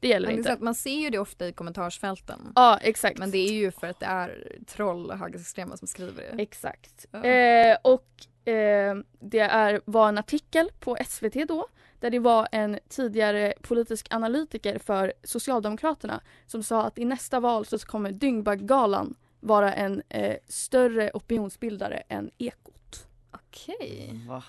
det 0.00 0.08
gäller 0.08 0.26
men 0.26 0.36
det 0.36 0.40
inte. 0.40 0.52
att 0.52 0.60
man 0.60 0.74
ser 0.74 0.98
ju 1.00 1.10
det 1.10 1.18
ofta 1.18 1.48
i 1.48 1.52
kommentarsfälten. 1.52 2.52
Ja, 2.54 2.78
exakt. 2.82 3.18
Men 3.18 3.30
det 3.30 3.38
är 3.38 3.52
ju 3.52 3.70
för 3.70 3.86
att 3.86 4.00
det 4.00 4.06
är 4.06 4.58
troll 4.66 5.10
och 5.10 5.18
högerextrema 5.18 5.76
som 5.76 5.88
skriver 5.88 6.22
det. 6.22 6.42
Exakt. 6.42 7.06
Ja. 7.10 7.24
Eh, 7.24 7.76
och 7.82 8.48
eh, 8.52 8.96
det 9.20 9.38
är, 9.38 9.80
var 9.84 10.08
en 10.08 10.18
artikel 10.18 10.70
på 10.80 10.96
SVT 11.06 11.48
då 11.48 11.68
där 12.00 12.10
det 12.10 12.18
var 12.18 12.48
en 12.52 12.78
tidigare 12.88 13.54
politisk 13.62 14.06
analytiker 14.10 14.78
för 14.78 15.12
Socialdemokraterna 15.22 16.20
som 16.46 16.62
sa 16.62 16.82
att 16.82 16.98
i 16.98 17.04
nästa 17.04 17.40
val 17.40 17.66
så 17.66 17.78
kommer 17.78 18.12
Dyngbaggegalan 18.12 19.14
vara 19.44 19.74
en 19.74 20.02
eh, 20.08 20.36
större 20.48 21.10
opinionsbildare 21.14 21.96
än 22.08 22.30
Ekot. 22.38 23.06
Okej. 23.30 24.20
Va? 24.28 24.44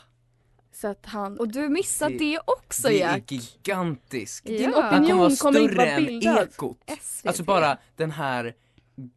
Så 0.73 0.87
att 0.87 1.05
han... 1.05 1.39
Och 1.39 1.47
du 1.47 1.69
missade 1.69 2.11
det, 2.17 2.17
Det- 2.31 2.39
också 2.45 2.87
det 2.87 3.01
är 3.01 3.11
Jack. 3.17 3.31
gigantiskt. 3.31 4.49
Ja. 4.49 4.57
Din 4.57 4.73
Han 4.73 4.73
kommer 4.83 4.97
opinion 4.97 5.17
vara 5.19 5.35
kommer 5.35 5.59
inte 5.59 5.73
större 5.73 5.85
vara 5.85 5.95
än 5.97 6.05
bildad. 6.05 6.47
Ekot. 6.53 6.77
SVT. 7.01 7.27
Alltså 7.27 7.43
bara 7.43 7.77
den 7.95 8.11
här 8.11 8.55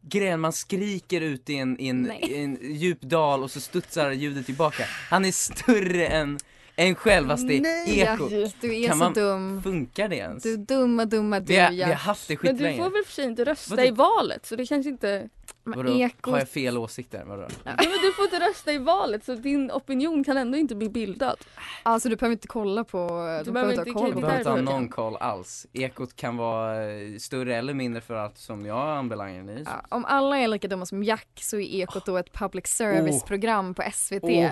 grejen, 0.01 0.39
man 0.39 0.53
skriker 0.53 1.21
ut 1.21 1.49
i 1.49 1.55
en, 1.55 1.79
i 1.79 1.87
en, 1.87 2.11
i 2.11 2.33
en 2.37 2.57
djup 2.75 3.01
dal 3.01 3.43
och 3.43 3.51
så 3.51 3.59
studsar 3.61 4.11
ljudet 4.11 4.45
tillbaka. 4.45 4.83
Han 5.09 5.25
är 5.25 5.31
större 5.31 6.07
än, 6.07 6.39
än 6.79 6.95
självaste 6.95 7.53
Ekot. 7.53 8.31
Jack, 8.31 8.55
du 8.61 8.75
är 8.75 8.87
Kan 8.87 8.97
så 8.97 9.03
man- 9.03 9.13
dum. 9.13 9.63
Funkar 9.63 10.09
det 10.09 10.15
ens? 10.15 10.43
Du 10.43 10.57
dumma, 10.57 11.05
dumma 11.05 11.39
du 11.39 11.53
vi, 11.53 11.59
har, 11.59 11.71
vi 11.71 11.83
har 11.83 11.93
haft 11.93 12.27
det 12.27 12.43
Men 12.43 12.57
du 12.57 12.73
får 12.77 12.89
väl 12.89 13.03
för 13.05 13.13
sig 13.13 13.25
inte 13.25 13.45
rösta 13.45 13.75
Vadå? 13.75 13.87
i 13.87 13.91
valet 13.91 14.45
så 14.45 14.55
det 14.55 14.65
kanske 14.65 14.89
inte... 14.89 15.29
Vadå? 15.63 15.91
Ekot. 15.91 16.31
Har 16.31 16.39
jag 16.39 16.49
fel 16.49 16.77
åsikter? 16.77 17.23
Vadå? 17.25 17.47
Ja, 17.63 17.71
men 17.77 17.85
du 18.01 18.11
får 18.13 18.25
inte 18.25 18.39
rösta 18.49 18.73
i 18.73 18.77
valet 18.77 19.25
så 19.25 19.35
din 19.35 19.71
opinion 19.71 20.23
kan 20.23 20.37
ändå 20.37 20.57
inte 20.57 20.75
bli 20.75 20.89
bildad. 20.89 21.37
Alltså 21.83 22.09
du 22.09 22.15
behöver 22.15 22.33
inte 22.33 22.47
kolla 22.47 22.83
på, 22.83 23.07
du, 23.45 23.51
behöver 23.51 23.73
inte 23.73 23.91
ha 23.91 23.99
koll 23.99 24.07
Jag 24.07 24.13
på 24.13 24.19
behöver 24.21 24.39
inte 24.39 24.49
ha 24.49 24.79
någon 24.79 24.89
koll 24.89 25.15
alls. 25.15 25.67
Ekot 25.73 26.15
kan 26.15 26.37
vara 26.37 26.91
eh, 26.91 27.17
större 27.17 27.55
eller 27.55 27.73
mindre 27.73 28.01
för 28.01 28.13
allt 28.15 28.37
som 28.37 28.65
jag 28.65 28.97
anbelangar. 28.97 29.43
Ni. 29.43 29.63
Ja, 29.65 29.85
om 29.89 30.05
alla 30.05 30.37
är 30.37 30.47
lika 30.47 30.67
dumma 30.67 30.85
som 30.85 31.03
Jack 31.03 31.29
så 31.35 31.57
är 31.57 31.81
Ekot 31.81 32.05
då 32.05 32.17
ett 32.17 32.33
public 32.33 32.67
service-program 32.67 33.73
på 33.73 33.83
SVT. 33.93 34.23
Åh. 34.23 34.51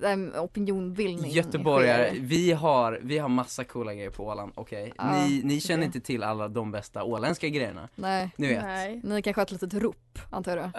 Där 0.00 0.40
opinionbildning 0.40 1.30
Göteborgare, 1.30 2.08
sker. 2.10 2.20
vi 2.20 2.52
har, 2.52 3.00
vi 3.02 3.18
har 3.18 3.28
massa 3.28 3.64
coola 3.64 3.94
grejer 3.94 4.10
på 4.10 4.24
Åland, 4.26 4.52
okej? 4.54 4.92
Ja, 4.96 5.12
ni, 5.26 5.40
ni 5.44 5.60
känner 5.60 5.78
okej. 5.82 5.86
inte 5.86 6.00
till 6.00 6.22
alla 6.22 6.48
de 6.48 6.70
bästa 6.70 7.04
åländska 7.04 7.48
grejerna. 7.48 7.88
Nej. 7.94 8.30
Ni 8.36 8.48
vet. 8.48 8.62
Nej. 8.64 9.00
Ni 9.04 9.22
kanske 9.22 9.40
har 9.40 9.44
ett 9.46 9.52
litet 9.52 9.74
rop, 9.74 10.18
antar 10.30 10.56
jag. 10.56 10.64
Eh, 10.66 10.70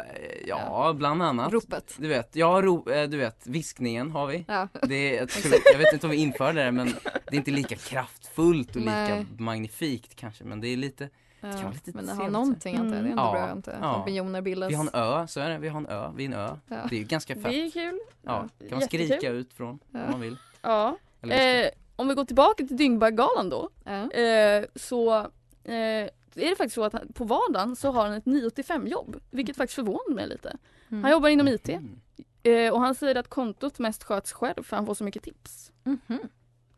Ja, 0.47 0.93
bland 0.97 1.23
annat. 1.23 1.53
Ropet. 1.53 1.95
Du 1.97 2.07
vet, 2.07 2.35
ja, 2.35 2.61
ro, 2.63 2.83
du 2.85 3.17
vet, 3.17 3.47
viskningen 3.47 4.11
har 4.11 4.27
vi. 4.27 4.45
Ja. 4.47 4.67
Det 4.81 4.95
är, 4.95 5.15
jag, 5.19 5.29
tror, 5.29 5.53
jag 5.73 5.77
vet 5.79 5.93
inte 5.93 6.05
om 6.07 6.11
vi 6.11 6.17
införde 6.17 6.63
det 6.63 6.71
men 6.71 6.87
det 7.11 7.35
är 7.35 7.35
inte 7.35 7.51
lika 7.51 7.75
kraftfullt 7.75 8.69
och 8.69 8.81
lika 8.81 8.91
Nej. 9.15 9.25
magnifikt 9.37 10.15
kanske 10.15 10.43
men 10.43 10.61
det 10.61 10.67
är 10.67 10.77
lite, 10.77 11.09
Ja, 11.47 11.51
det 11.51 11.57
kan 11.61 11.63
vara 11.63 11.73
lite 11.73 11.91
men 11.93 12.07
har 12.09 12.15
trevligt. 12.15 12.33
någonting 12.33 12.75
antar 12.75 12.95
jag. 12.95 13.03
Det 13.03 13.07
är 13.09 13.11
ändå 13.11 13.23
Ja, 13.23 13.31
bra 13.31 13.51
inte? 13.51 13.77
ja. 13.81 14.01
Opinioner 14.01 14.41
bildas. 14.41 14.71
Vi 14.71 14.75
har 14.75 14.83
en 14.83 14.89
ö, 14.93 15.27
så 15.27 15.39
är 15.39 15.49
det, 15.49 15.57
vi 15.57 15.67
har 15.69 15.77
en 15.79 15.87
ö, 15.87 16.11
vi 16.15 16.23
är 16.25 16.27
en 16.27 16.33
ö. 16.33 16.49
Ja. 16.67 16.75
Det 16.89 16.99
är 16.99 17.03
ganska 17.03 17.35
fett. 17.35 17.43
Det 17.43 17.65
är 17.65 17.71
kul. 17.71 17.99
Ja, 18.21 18.31
kan 18.31 18.49
man 18.71 18.79
Jättekul. 18.79 19.07
skrika 19.07 19.29
ut 19.29 19.53
från 19.53 19.79
Ja. 19.91 20.05
om 20.05 20.11
man 20.11 20.21
vill. 20.21 20.37
Ja. 20.61 20.97
Eh, 21.21 21.69
om 21.95 22.07
vi 22.07 22.13
går 22.13 22.25
tillbaka 22.25 22.67
till 22.67 22.77
Dyngbaggalan 22.77 23.49
då. 23.49 23.69
Ja. 23.83 24.11
Eh, 24.11 24.65
så 24.75 25.17
eh, 25.63 26.09
är 26.35 26.49
det 26.49 26.55
faktiskt 26.55 26.75
så 26.75 26.83
att 26.83 26.93
han, 26.93 27.13
på 27.13 27.23
vardagen 27.23 27.75
så 27.75 27.91
har 27.91 28.03
han 28.03 28.13
ett 28.13 28.25
9-5 28.25 28.87
jobb. 28.87 29.15
Vilket 29.31 29.57
faktiskt 29.57 29.75
förvånar 29.75 30.15
mig 30.15 30.27
lite. 30.27 30.57
Mm. 30.91 31.03
Han 31.03 31.11
jobbar 31.11 31.29
inom 31.29 31.47
IT. 31.47 31.69
Mm. 31.69 31.99
Eh, 32.43 32.73
och 32.73 32.81
han 32.81 32.95
säger 32.95 33.15
att 33.15 33.27
kontot 33.27 33.79
mest 33.79 34.03
sköts 34.03 34.31
själv 34.33 34.63
för 34.63 34.75
han 34.75 34.85
får 34.85 34.93
så 34.93 35.03
mycket 35.03 35.23
tips. 35.23 35.71
Mhm. 35.83 36.19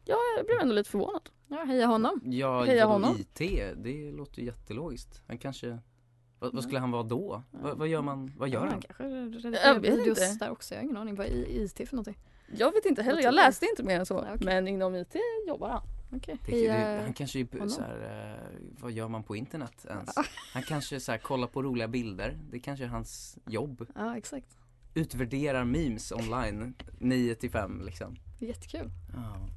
Jag 0.06 0.18
blev 0.46 0.60
ändå 0.62 0.74
lite 0.74 0.90
förvånad. 0.90 1.30
Ja, 1.52 1.64
heja 1.64 1.88
honom. 1.88 2.22
Ja, 2.24 2.64
Heja 2.66 2.86
honom. 2.86 3.16
IT, 3.20 3.38
det 3.78 4.12
låter 4.12 4.40
ju 4.40 4.46
jättelogiskt. 4.46 5.22
Han 5.28 5.38
kanske, 5.38 5.80
vad, 6.40 6.54
vad 6.54 6.64
skulle 6.64 6.80
han 6.80 6.92
vara 6.92 7.04
då? 7.04 7.44
Vad, 7.52 7.78
vad 7.78 7.88
gör 7.88 8.02
man, 8.02 8.34
vad 8.38 8.50
gör 8.50 8.66
ja, 8.66 8.72
han? 8.72 8.82
kanske 8.82 9.04
redigerar 9.04 9.80
videos 9.80 10.32
inte. 10.32 10.46
där 10.46 10.52
också. 10.52 10.74
Jag 10.74 10.80
har 10.80 10.84
ingen 10.84 10.98
aning. 10.98 11.16
Vad 11.16 11.28
är 11.28 11.50
IT 11.50 11.76
för 11.76 11.96
någonting? 11.96 12.18
Jag 12.56 12.72
vet 12.72 12.86
inte 12.86 13.04
heller, 13.04 13.22
jag 13.22 13.34
läste 13.34 13.66
inte 13.66 13.84
mer 13.84 14.00
än 14.00 14.06
så. 14.06 14.22
Nej, 14.22 14.32
okej. 14.36 14.46
Men 14.46 14.68
inom 14.68 14.96
IT 14.96 15.16
jobbar 15.48 15.70
han. 15.70 15.82
Okej. 16.16 16.38
Det, 16.46 16.68
det, 16.68 17.02
han 17.04 17.14
kanske 17.14 17.40
är 17.40 17.68
så 17.68 17.82
här, 17.82 18.36
eh, 18.36 18.60
vad 18.80 18.92
gör 18.92 19.08
man 19.08 19.24
på 19.24 19.36
internet 19.36 19.86
ens? 19.90 20.10
Han 20.54 20.64
kanske 20.64 21.00
så 21.00 21.12
här, 21.12 21.20
kollar 21.20 21.48
på 21.48 21.64
roliga 21.64 21.88
bilder, 21.88 22.40
det 22.52 22.60
kanske 22.60 22.86
är 22.86 22.90
hans 22.90 23.38
jobb. 23.46 23.86
Ja, 23.96 24.18
exakt. 24.18 24.58
Utvärderar 24.94 25.64
memes 25.64 26.12
online, 26.12 26.74
9 27.00 27.36
till 27.36 27.52
5 27.52 27.82
liksom. 27.86 28.16
Jättekul. 28.40 28.90
Ja. 29.14 29.50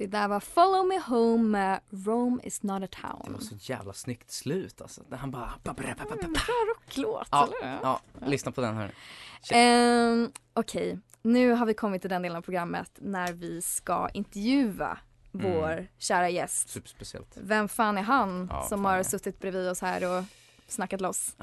Det 0.00 0.06
där 0.06 0.28
var 0.28 0.40
Follow 0.40 0.86
Me 0.86 0.98
Home 1.06 1.48
med 1.48 1.80
Rome 2.06 2.40
is 2.44 2.62
not 2.62 2.76
a 2.76 2.78
Det 2.80 2.86
town. 2.86 3.32
var 3.32 3.40
så 3.40 3.54
jävla 3.60 3.92
snyggt 3.92 4.30
slut 4.30 4.80
alltså. 4.80 5.02
När 5.08 5.16
han 5.18 5.30
bara... 5.30 5.52
ba- 5.64 5.72
ba- 5.74 5.82
ba- 5.82 5.94
ba- 5.98 6.04
ba- 6.10 6.16
Mm, 6.20 6.32
bra 6.32 6.54
rocklåt, 6.76 7.28
Ja, 7.30 7.48
eller 7.60 7.72
hur? 7.72 7.78
ja, 7.82 8.00
lyssna 8.26 8.52
på 8.52 8.60
den 8.60 8.76
här. 8.76 8.92
Ehm, 9.50 10.32
Okej, 10.54 10.98
nu 11.22 11.52
har 11.52 11.66
vi 11.66 11.74
kommit 11.74 12.00
till 12.00 12.10
den 12.10 12.22
delen 12.22 12.36
av 12.36 12.42
programmet 12.42 12.90
när 12.96 13.32
vi 13.32 13.62
ska 13.62 14.08
intervjua 14.14 14.98
vår 15.32 15.72
Mm. 15.72 15.86
kära 15.98 16.28
gäst. 16.28 16.68
Superspeciellt. 16.68 17.28
Vem 17.34 17.68
fan 17.68 17.98
är 17.98 18.02
han 18.02 18.48
Ja, 18.52 18.62
som 18.68 18.84
har 18.84 18.98
är. 18.98 19.02
suttit 19.02 19.38
bredvid 19.40 19.68
oss 19.68 19.80
här 19.80 20.18
och 20.18 20.24
snackat 20.68 21.00
loss? 21.00 21.36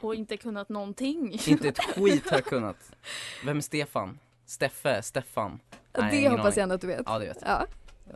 Och 0.00 0.14
inte 0.14 0.36
kunnat 0.36 0.68
någonting. 0.68 1.32
Inte 1.46 1.68
ett 1.68 1.78
skit 1.96 2.30
har 2.30 2.36
jag 2.36 2.44
kunnat. 2.44 2.92
Vem 3.44 3.56
är 3.56 3.60
Stefan? 3.60 4.18
Steffe? 4.46 5.02
Stefan? 5.02 5.60
Nej, 5.98 6.22
det 6.22 6.28
hoppas 6.28 6.56
jag 6.56 6.62
ändå 6.62 6.74
att 6.74 6.80
du 6.80 6.86
vet. 6.86 7.02
Ja, 7.06 7.18
det 7.18 7.26
vet 7.26 7.38
jag. 7.40 7.50
Ja. 7.50 7.66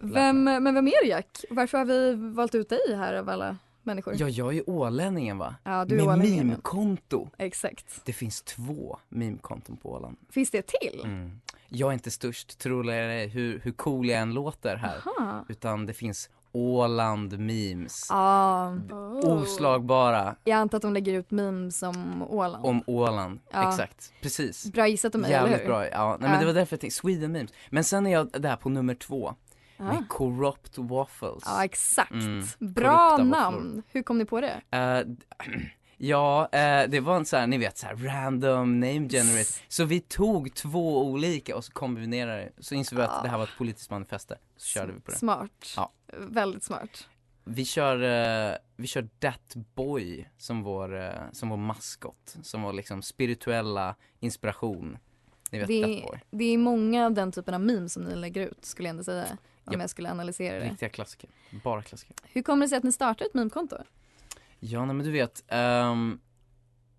Vem, 0.00 0.44
men 0.44 0.74
vem 0.74 0.86
är 0.88 1.02
du 1.02 1.08
Jack? 1.08 1.44
Varför 1.50 1.78
har 1.78 1.84
vi 1.84 2.14
valt 2.14 2.54
ut 2.54 2.68
dig 2.68 2.96
här 2.96 3.14
av 3.14 3.28
alla 3.28 3.56
människor? 3.82 4.14
Ja, 4.18 4.28
jag 4.28 4.48
är 4.48 4.52
ju 4.52 4.62
ålänningen 4.66 5.38
va? 5.38 5.54
Ja, 5.64 5.84
du 5.84 6.00
är 6.00 6.06
Med 6.06 6.18
meme-konto. 6.18 7.28
Exakt. 7.38 8.00
Det 8.04 8.12
finns 8.12 8.42
två 8.42 8.98
meme-konton 9.08 9.76
på 9.76 9.92
Åland. 9.92 10.16
Finns 10.30 10.50
det 10.50 10.66
till? 10.66 11.00
Mm. 11.04 11.40
Jag 11.68 11.88
är 11.88 11.92
inte 11.92 12.10
störst, 12.10 12.58
tror 12.58 12.92
jag 12.94 13.28
hur, 13.28 13.60
hur 13.64 13.72
cool 13.72 14.08
jag 14.08 14.20
än 14.20 14.34
låter 14.34 14.76
här. 14.76 14.96
Aha. 15.18 15.44
Utan 15.48 15.86
det 15.86 15.92
finns 15.94 16.30
Åland 16.52 17.38
memes. 17.38 18.06
Ja, 18.10 18.74
Oslagbara 19.22 20.36
jag 20.44 20.56
antar 20.56 20.76
att 20.78 20.82
de 20.82 20.92
lägger 20.94 21.12
ut 21.14 21.30
memes 21.30 21.82
om 21.82 22.22
Åland. 22.22 22.66
om 22.66 22.82
Åland. 22.86 23.40
Ja. 23.52 23.70
Exakt, 23.70 24.12
precis. 24.22 24.66
Bra 24.72 24.88
gissat 24.88 25.14
av 25.14 25.20
mig, 25.20 25.32
eller 25.32 25.42
Jävligt 25.48 25.60
hur? 25.62 25.66
bra, 25.68 25.88
ja. 25.88 26.16
Nej, 26.20 26.28
Ja. 26.28 26.28
men 26.30 26.40
det 26.40 26.46
var 26.46 26.52
därför 26.54 26.74
jag 26.76 26.80
tänkte, 26.80 26.96
Sweden 26.98 27.32
memes. 27.32 27.50
Men 27.70 27.84
sen 27.84 28.06
är 28.06 28.10
jag 28.12 28.30
där 28.40 28.56
på 28.56 28.68
nummer 28.68 28.94
två. 28.94 29.34
Ja. 29.76 29.84
Med 29.84 30.08
Corrupt 30.08 30.78
Waffles. 30.78 31.42
Ja, 31.46 31.64
exakt. 31.64 32.10
Mm, 32.12 32.44
Bra 32.58 33.08
korrupta 33.10 33.24
namn. 33.24 33.56
våfflor. 33.76 33.82
Hur 33.88 34.02
kom 34.02 34.18
ni 34.18 34.24
på 34.24 34.40
det? 34.40 34.60
Eh, 34.70 35.00
ja, 35.96 36.48
eh, 36.52 36.88
det 36.88 37.00
var 37.00 37.16
en 37.16 37.24
sån 37.24 37.40
här, 37.40 37.46
ni 37.46 37.58
vet 37.58 37.78
så 37.78 37.86
här 37.86 37.96
random 37.96 38.80
name 38.80 39.08
generate. 39.08 39.50
Så 39.68 39.84
vi 39.84 40.00
tog 40.00 40.54
två 40.54 41.04
olika 41.06 41.56
och 41.56 41.64
så 41.64 41.72
kombinerade 41.72 42.36
det. 42.56 42.62
Så 42.62 42.74
insåg 42.74 42.98
vi 42.98 43.04
att 43.04 43.22
det 43.22 43.28
här 43.28 43.36
var 43.38 43.44
ett 43.44 43.58
politiskt 43.58 43.90
manifest. 43.90 44.32
Så 44.56 44.66
körde 44.66 44.92
vi 44.92 45.00
på 45.00 45.10
det. 45.10 45.16
Smart. 45.16 45.74
Ja. 45.76 45.92
Väldigt 46.18 46.64
smart. 46.64 47.08
Vi 47.48 47.64
kör, 47.64 48.02
eh, 48.50 48.56
vi 48.76 48.86
kör 48.86 49.08
Dat 49.18 49.54
Boy 49.74 50.28
som 50.38 50.62
vår, 50.62 51.00
eh, 51.00 51.10
som 51.32 51.48
vår 51.48 51.56
maskot. 51.56 52.36
Som 52.42 52.62
vår 52.62 52.72
liksom 52.72 53.02
spirituella 53.02 53.94
inspiration. 54.20 54.98
Ni 55.50 55.58
vet 55.58 55.68
Det 55.68 55.82
är, 55.82 56.02
Boy. 56.02 56.20
det 56.30 56.44
är 56.44 56.58
många 56.58 57.06
av 57.06 57.12
den 57.12 57.32
typen 57.32 57.54
av 57.54 57.60
memes 57.60 57.92
som 57.92 58.02
ni 58.02 58.14
lägger 58.16 58.46
ut 58.46 58.64
skulle 58.64 58.88
jag 58.88 58.90
ändå 58.90 59.04
säga. 59.04 59.38
Om 59.74 59.80
jag 59.80 59.90
skulle 59.90 60.10
analysera 60.10 60.58
det. 60.58 60.70
Riktiga 60.70 60.88
klassiker. 60.88 61.30
Bara 61.64 61.82
klassiker. 61.82 62.16
Hur 62.22 62.42
kommer 62.42 62.64
det 62.64 62.68
sig 62.68 62.78
att 62.78 62.84
ni 62.84 62.92
startade 62.92 63.28
ett 63.28 63.34
memekonto? 63.34 63.76
Ja, 64.60 64.84
nej, 64.84 64.96
men 64.96 65.06
du 65.06 65.12
vet. 65.12 65.44
ehm, 65.48 66.20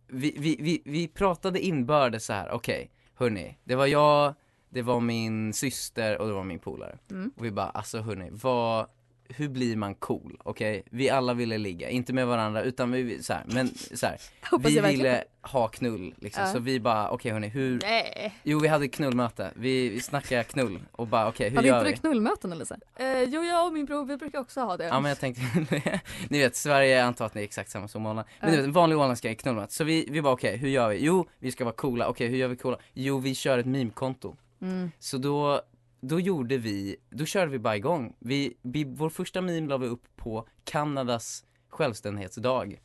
vi, 0.08 0.36
vi, 0.40 0.58
vi, 0.60 0.82
vi 0.86 1.08
pratade 1.08 1.60
inbördes 1.60 2.26
så 2.26 2.34
här. 2.34 2.52
okej, 2.52 2.92
hörni, 3.16 3.58
det 3.64 3.76
var 3.76 3.86
jag, 3.86 4.34
det 4.70 4.82
var 4.82 5.00
min 5.00 5.54
syster 5.54 6.18
och 6.18 6.28
det 6.28 6.34
var 6.34 6.44
min 6.44 6.60
polare. 6.60 6.98
Mm. 7.12 7.32
Och 7.36 7.46
vi 7.46 7.52
bara, 7.52 7.70
alltså 7.70 8.02
hörni, 8.02 8.30
vad, 8.32 8.88
hur 9.30 9.50
blir 9.50 9.76
man 9.76 9.96
cool? 9.96 10.38
Okej, 10.44 10.84
vi 10.92 11.10
alla 11.10 11.34
ville 11.34 11.58
ligga, 11.58 11.90
inte 11.90 12.14
med 12.14 12.28
varandra 12.28 12.62
utan 12.62 12.92
vi, 12.92 13.24
så 13.24 13.34
här, 13.34 13.44
men 13.46 13.68
så 13.94 14.06
här, 14.06 14.18
vi 14.60 14.80
ville 14.80 15.24
ha 15.42 15.68
knull 15.68 16.14
liksom. 16.18 16.44
Ja. 16.44 16.54
Så 16.54 16.60
vi 16.60 16.80
bara, 16.80 17.10
okej 17.10 17.32
hörni, 17.32 17.48
hur, 17.48 17.80
Nej. 17.84 18.34
jo 18.44 18.60
vi 18.60 18.68
hade 18.68 18.88
knullmöte, 18.88 19.52
vi, 19.56 19.90
vi 19.90 20.02
snackade 20.02 20.44
knull 20.44 20.80
och 20.92 21.08
bara 21.08 21.28
okej, 21.28 21.50
hur 21.50 21.56
Hade 21.56 21.68
gör 21.68 21.78
inte 21.78 21.90
vi? 21.90 21.96
du 21.96 22.00
knullmöten 22.00 22.52
eller 22.52 22.66
så? 22.66 22.76
Eh, 22.96 23.24
jo, 23.24 23.44
jag 23.44 23.68
och 23.68 23.74
min 23.74 23.86
bror 23.86 24.06
vi 24.06 24.18
brukar 24.18 24.40
också 24.40 24.62
ha 24.62 24.78
det. 24.78 24.86
Ja 24.86 25.00
men 25.00 25.10
jag 25.10 25.20
tänkte, 25.20 25.42
ni 26.30 26.40
vet 26.40 26.56
Sverige, 26.56 26.96
jag 26.98 27.06
antar 27.06 27.26
att 27.26 27.34
ni 27.36 27.42
är 27.42 27.46
exakt 27.46 27.70
samma 27.72 27.88
som 27.88 28.06
Åland. 28.06 28.28
Men 28.40 28.50
Ja. 28.50 28.56
du 28.56 28.58
vet, 28.58 28.66
en 28.66 28.72
vanlig 28.74 28.98
åländska 28.98 29.30
är 29.30 29.34
knullmat. 29.34 29.72
Så 29.72 29.84
vi, 29.84 30.08
vi 30.12 30.22
bara 30.22 30.34
okej, 30.34 30.58
hur 30.58 30.70
gör 30.70 30.90
vi? 30.90 30.98
Jo, 31.06 31.28
vi 31.40 31.52
ska 31.52 31.64
vara 31.66 31.76
coola. 31.76 32.08
Okej, 32.08 32.28
hur 32.28 32.38
gör 32.38 32.48
vi 32.48 32.56
coola? 32.56 32.78
Jo, 32.94 33.20
vi 33.20 33.36
kör 33.36 33.58
ett 33.58 33.66
meme-konto. 33.66 34.36
Mm. 34.62 34.92
Så 35.00 35.18
då, 35.18 35.62
då 36.00 36.20
gjorde 36.20 36.58
vi, 36.58 36.96
då 37.10 37.26
körde 37.26 37.52
vi 37.52 37.60
bara 37.60 37.76
igång. 37.76 38.16
Vi, 38.20 38.58
vi, 38.62 38.84
vår 38.84 39.10
första 39.10 39.42
meme 39.42 39.68
la 39.68 39.78
vi 39.78 39.88
upp 39.88 40.04
på 40.16 40.48
Kanadas 40.64 41.46
självständighetsdag. 41.70 42.80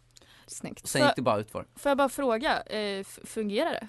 Snyggt. 0.46 0.83
Och 0.83 0.88
sen 0.88 1.07
gick 1.07 1.16
det 1.16 1.22
bara 1.22 1.40
utför. 1.40 1.66
Får 1.77 1.90
jag 1.90 1.98
bara 1.98 2.09
fråga, 2.09 2.62
eh, 2.62 3.05
fungerar 3.05 3.70
det? 3.70 3.88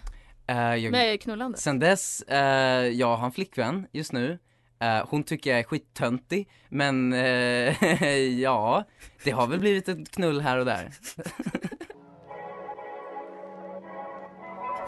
Uh, 0.54 0.76
jag, 0.76 0.92
Med 0.92 1.22
knullande? 1.22 1.58
sen 1.58 1.80
dess, 1.80 2.22
eh, 2.22 2.88
jag 2.88 3.18
har 3.18 3.26
en 3.26 3.32
flickvän 3.32 3.88
just 3.92 4.12
nu. 4.12 4.40
Eh, 4.80 5.06
hon 5.10 5.24
tycker 5.24 5.50
jag 5.50 5.60
är 5.60 5.64
skittöntig, 5.64 6.50
men 6.70 7.14
eh, 7.14 8.14
ja, 8.42 8.84
det 9.24 9.32
har 9.32 9.48
väl 9.48 9.60
blivit 9.60 9.90
ett 9.90 10.12
knull 10.12 10.42
här 10.42 10.58
och 10.58 10.66
där. 10.66 10.90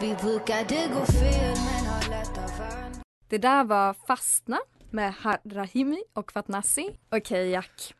Vi 0.00 0.14
brukade 0.14 0.88
gå 0.94 1.04
fel 1.06 1.75
Det 3.28 3.38
där 3.38 3.64
var 3.64 3.94
Fastna 4.06 4.58
med 4.90 5.14
Rahimi 5.44 6.02
och 6.12 6.32
Fatnassi. 6.32 6.98
Okej 7.10 7.48
Jack, 7.50 7.94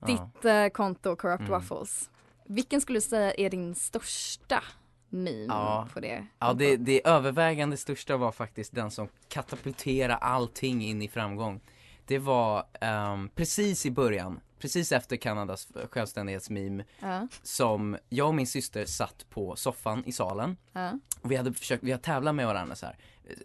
Ja. 0.00 0.06
ditt 0.06 0.44
eh, 0.44 0.66
konto 0.68 1.16
Corrupt 1.16 1.40
Mm. 1.40 1.52
Waffles. 1.52 2.10
Vilken 2.46 2.80
skulle 2.80 2.96
du 2.96 3.00
säga 3.00 3.32
är 3.34 3.50
din 3.50 3.74
största 3.74 4.62
meme 5.08 5.44
Ja. 5.48 5.88
på 5.94 6.00
det? 6.00 6.26
Ja, 6.38 6.52
det, 6.52 6.76
det 6.76 7.06
övervägande 7.06 7.76
största 7.76 8.16
var 8.16 8.32
faktiskt 8.32 8.74
den 8.74 8.90
som 8.90 9.08
katapulterade 9.28 10.16
allting 10.16 10.82
in 10.84 11.02
i 11.02 11.08
framgång. 11.08 11.60
Det 12.06 12.18
var 12.18 12.64
ehm, 12.80 13.28
precis 13.34 13.86
i 13.86 13.90
början, 13.90 14.40
precis 14.58 14.92
efter 14.92 15.16
Kanadas 15.16 15.68
självständighetsmeme, 15.90 16.84
Ja, 17.00 17.28
som 17.42 17.96
jag 18.08 18.28
och 18.28 18.34
min 18.34 18.46
syster 18.46 18.84
satt 18.84 19.26
på 19.30 19.56
soffan 19.56 20.04
i 20.06 20.12
salen 20.12 20.56
ja. 20.72 20.98
och 21.20 21.30
vi 21.30 21.36
hade 21.36 21.52
försökt, 21.52 21.84
vi 21.84 21.90
har 21.90 21.98
tävlat 21.98 22.34
med 22.34 22.46
varandra 22.46 22.74
så 22.76 22.86
här. 22.86 22.96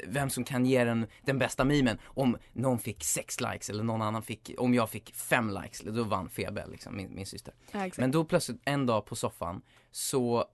Vem 0.08 0.30
som 0.30 0.44
kan 0.44 0.66
ge 0.66 0.84
den, 0.84 1.08
den 1.22 1.40
bästa 1.40 1.64
memen. 1.64 1.98
Om 2.04 2.38
någon 2.54 2.80
fick 2.80 3.04
sex 3.04 3.42
likes 3.42 3.70
eller 3.70 3.84
någon 3.84 4.02
annan 4.02 4.22
fick, 4.24 4.52
om 4.58 4.74
jag 4.74 4.90
fick 4.90 5.16
fem 5.16 5.50
likes, 5.50 5.82
då 5.82 6.04
vann 6.04 6.30
Febe 6.30 6.68
liksom, 6.68 6.96
min, 6.96 7.16
min 7.16 7.26
syster. 7.26 7.54
ja. 7.72 7.90
Men 7.98 8.12
då 8.12 8.26
plötsligt 8.26 8.62
en 8.66 8.86
dag 8.86 9.06
på 9.06 9.16
soffan 9.16 9.62
så, 9.92 10.46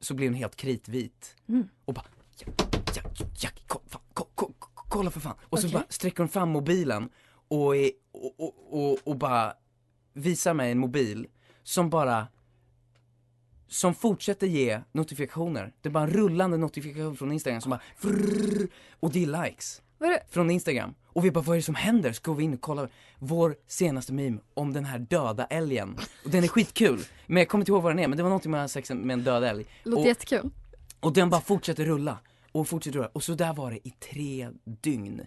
så 0.00 0.14
blev 0.14 0.28
hon 0.28 0.34
helt 0.34 0.56
kritvit. 0.56 1.36
Mm. 1.48 1.68
Och 1.84 1.94
bara, 1.94 2.04
Jack, 2.94 3.20
Jack, 3.38 3.62
ko, 3.66 3.80
fan, 3.86 4.02
ko, 4.12 4.24
ko, 4.34 4.52
ko, 4.58 4.68
kolla 4.88 5.10
för 5.10 5.20
fan. 5.20 5.36
Och 5.42 5.58
så 5.58 5.66
Okej. 5.66 5.74
bara 5.74 5.84
sträcker 5.88 6.18
hon 6.18 6.28
fram 6.28 6.48
mobilen 6.48 7.10
och, 7.48 7.66
och, 8.12 8.34
och, 8.38 8.54
och, 8.70 8.98
och 9.04 9.16
bara 9.16 9.54
visar 10.12 10.54
mig 10.54 10.72
en 10.72 10.78
mobil 10.78 11.26
som 11.62 11.90
bara 11.90 12.26
som 13.68 13.94
fortsätter 13.94 14.46
ge 14.46 14.80
notifikationer. 14.92 15.72
Det 15.80 15.88
är 15.88 15.90
bara 15.90 16.04
en 16.04 16.10
rullande 16.10 16.56
notifikation 16.56 17.16
från 17.16 17.32
Instagram 17.32 17.60
som 17.60 17.70
bara 17.70 17.80
frrrr, 17.96 18.68
och 19.00 19.12
det 19.12 19.22
är 19.22 19.44
likes 19.44 19.82
det? 19.98 20.22
från 20.30 20.50
Instagram. 20.50 20.94
Och 21.06 21.24
vi 21.24 21.30
bara, 21.30 21.40
vad 21.40 21.56
är 21.56 21.58
det 21.58 21.62
som 21.62 21.74
händer? 21.74 22.12
Ska 22.12 22.32
vi 22.32 22.44
in 22.44 22.54
och 22.54 22.60
kolla 22.60 22.88
vår 23.18 23.56
senaste 23.66 24.12
meme 24.12 24.38
om 24.54 24.72
den 24.72 24.84
här 24.84 24.98
döda 24.98 25.44
älgen. 25.44 25.98
Och 26.24 26.30
den 26.30 26.44
är 26.44 26.48
skitkul, 26.48 27.00
men 27.26 27.36
jag 27.36 27.48
kommer 27.48 27.62
inte 27.62 27.72
ihåg 27.72 27.82
vad 27.82 27.92
den 27.92 27.98
är, 27.98 28.08
men 28.08 28.16
det 28.16 28.22
var 28.22 28.30
någonting 28.30 28.50
med 28.50 28.70
sex 28.70 28.90
med 28.90 29.10
en 29.10 29.24
död 29.24 29.44
älg. 29.44 29.66
Låter 29.82 30.02
och, 30.02 30.08
jättekul. 30.08 30.50
och 31.00 31.12
den 31.12 31.30
bara 31.30 31.40
fortsätter 31.40 31.84
rulla, 31.84 32.18
och 32.52 32.68
fortsätter 32.68 32.98
rulla. 32.98 33.10
Och 33.12 33.22
så 33.22 33.34
där 33.34 33.54
var 33.54 33.70
det 33.70 33.88
i 33.88 33.90
tre 33.90 34.48
dygn. 34.64 35.20
I 35.20 35.26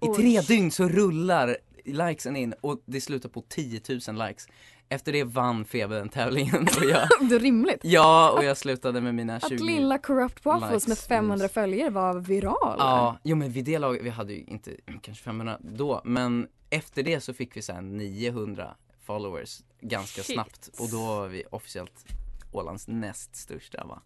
Oj. 0.00 0.16
tre 0.16 0.40
dygn 0.40 0.70
så 0.70 0.88
rullar 0.88 1.56
likesen 1.92 2.36
in 2.36 2.54
och 2.60 2.82
det 2.86 3.00
slutar 3.00 3.28
på 3.28 3.40
10 3.48 3.80
000 4.08 4.28
likes. 4.28 4.48
Efter 4.88 5.12
det 5.12 5.24
vann 5.24 5.64
Feber 5.64 5.96
den 5.96 6.08
tävlingen 6.08 6.62
och 6.62 6.84
jag, 6.84 7.08
Det 7.28 7.34
är 7.34 7.40
rimligt. 7.40 7.80
ja 7.82 8.30
och 8.32 8.44
jag 8.44 8.56
slutade 8.56 9.00
med 9.00 9.14
mina 9.14 9.40
20 9.40 9.54
Att 9.54 9.60
lilla 9.60 9.98
Corrupt 9.98 10.44
Waffles 10.44 10.88
med 10.88 10.98
500 10.98 11.36
views. 11.44 11.52
följare 11.52 11.90
var 11.90 12.14
viral. 12.20 12.76
Ja, 12.78 13.18
jo 13.22 13.36
men 13.36 13.50
vid 13.52 13.64
det 13.64 13.78
laget, 13.78 14.02
vi 14.02 14.10
hade 14.10 14.32
ju 14.32 14.44
inte 14.44 14.76
kanske 15.02 15.24
500 15.24 15.58
då, 15.60 16.00
men 16.04 16.48
efter 16.70 17.02
det 17.02 17.20
så 17.20 17.34
fick 17.34 17.56
vi 17.56 17.62
här 17.72 17.80
900 17.82 18.76
followers 19.04 19.60
ganska 19.80 20.22
Shit. 20.22 20.34
snabbt 20.34 20.70
och 20.80 20.88
då 20.90 21.06
var 21.06 21.28
vi 21.28 21.44
officiellt 21.50 22.04
Ålands 22.52 22.88
näst 22.88 23.36
största 23.36 23.84
va. 23.84 24.02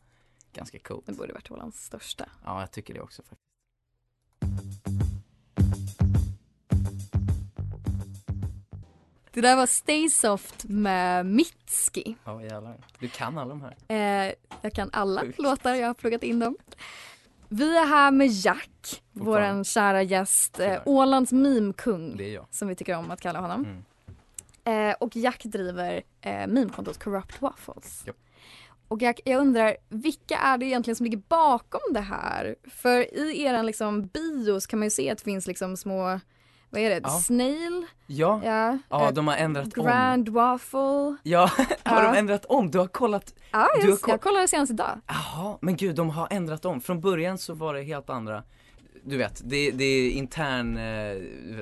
Ganska 0.52 0.78
coolt. 0.78 1.06
Det 1.06 1.12
borde 1.12 1.32
varit 1.32 1.50
Ålands 1.50 1.84
största. 1.84 2.28
Ja, 2.44 2.60
jag 2.60 2.70
tycker 2.70 2.94
det 2.94 3.00
också 3.00 3.22
faktiskt. 3.22 3.40
Det 9.32 9.40
där 9.40 9.56
var 9.56 9.66
Stay 9.66 10.08
Soft 10.08 10.64
med 10.64 11.26
Mitski. 11.26 12.16
Ja 12.24 12.42
jävlar. 12.42 12.76
Du 12.98 13.08
kan 13.08 13.38
alla 13.38 13.48
de 13.48 13.62
här. 13.62 13.76
Eh, 14.28 14.32
jag 14.60 14.72
kan 14.72 14.90
alla 14.92 15.20
Sjukt. 15.20 15.38
låtar, 15.38 15.74
jag 15.74 15.86
har 15.86 15.94
pluggat 15.94 16.22
in 16.22 16.38
dem. 16.38 16.56
Vi 17.48 17.76
är 17.76 17.86
här 17.86 18.10
med 18.10 18.28
Jack, 18.28 19.02
vår 19.12 19.64
kära 19.64 20.02
gäst, 20.02 20.60
eh. 20.60 20.82
Ålands 20.84 21.32
jag. 22.32 22.46
som 22.50 22.68
vi 22.68 22.74
tycker 22.74 22.96
om 22.96 23.10
att 23.10 23.20
kalla 23.20 23.40
honom. 23.40 23.64
Mm. 23.64 24.90
Eh, 24.90 24.96
och 25.00 25.16
Jack 25.16 25.44
driver 25.44 26.02
eh, 26.20 26.46
meme-kontot 26.46 26.98
Corrupt 26.98 27.42
Waffles. 27.42 28.02
Japp. 28.06 28.16
Och 28.88 29.02
Jack, 29.02 29.20
jag 29.24 29.40
undrar, 29.40 29.76
vilka 29.88 30.36
är 30.36 30.58
det 30.58 30.66
egentligen 30.66 30.96
som 30.96 31.04
ligger 31.04 31.22
bakom 31.28 31.80
det 31.90 32.00
här? 32.00 32.56
För 32.70 33.14
i 33.14 33.42
eran 33.42 33.66
liksom 33.66 34.06
bios 34.06 34.66
kan 34.66 34.78
man 34.78 34.86
ju 34.86 34.90
se 34.90 35.10
att 35.10 35.18
det 35.18 35.24
finns 35.24 35.46
liksom 35.46 35.76
små, 35.76 36.20
vad 36.70 36.80
är 36.82 36.90
det, 36.90 37.00
Ja. 37.02 37.08
Snail? 37.10 37.86
Ja, 38.06 38.40
Ja, 38.44 38.78
ja 38.90 39.10
de 39.10 39.28
har 39.28 39.36
ändrat 39.36 39.78
om. 39.78 39.84
Grand 39.84 40.28
Waffle. 40.28 41.16
Ja, 41.22 41.50
har 41.84 42.02
Ja. 42.02 42.12
de 42.12 42.18
ändrat 42.18 42.44
om? 42.44 42.70
Du 42.70 42.78
har 42.78 42.86
kollat? 42.86 43.34
Ja, 43.50 43.68
Du 43.74 43.80
har 43.82 43.88
just, 43.88 44.02
koll- 44.02 44.10
jag 44.12 44.20
kollade 44.20 44.48
senast 44.48 44.72
idag. 44.72 45.00
Jaha, 45.06 45.58
men 45.60 45.76
gud 45.76 45.96
de 45.96 46.10
har 46.10 46.28
ändrat 46.30 46.64
om. 46.64 46.80
Från 46.80 47.00
början 47.00 47.38
så 47.38 47.54
var 47.54 47.74
det 47.74 47.82
helt 47.82 48.10
andra 48.10 48.42
du 49.04 49.16
vet, 49.16 49.40
det, 49.44 49.70
det 49.70 49.84
är 49.84 50.10
intern, 50.10 50.76
eh, 50.76 51.16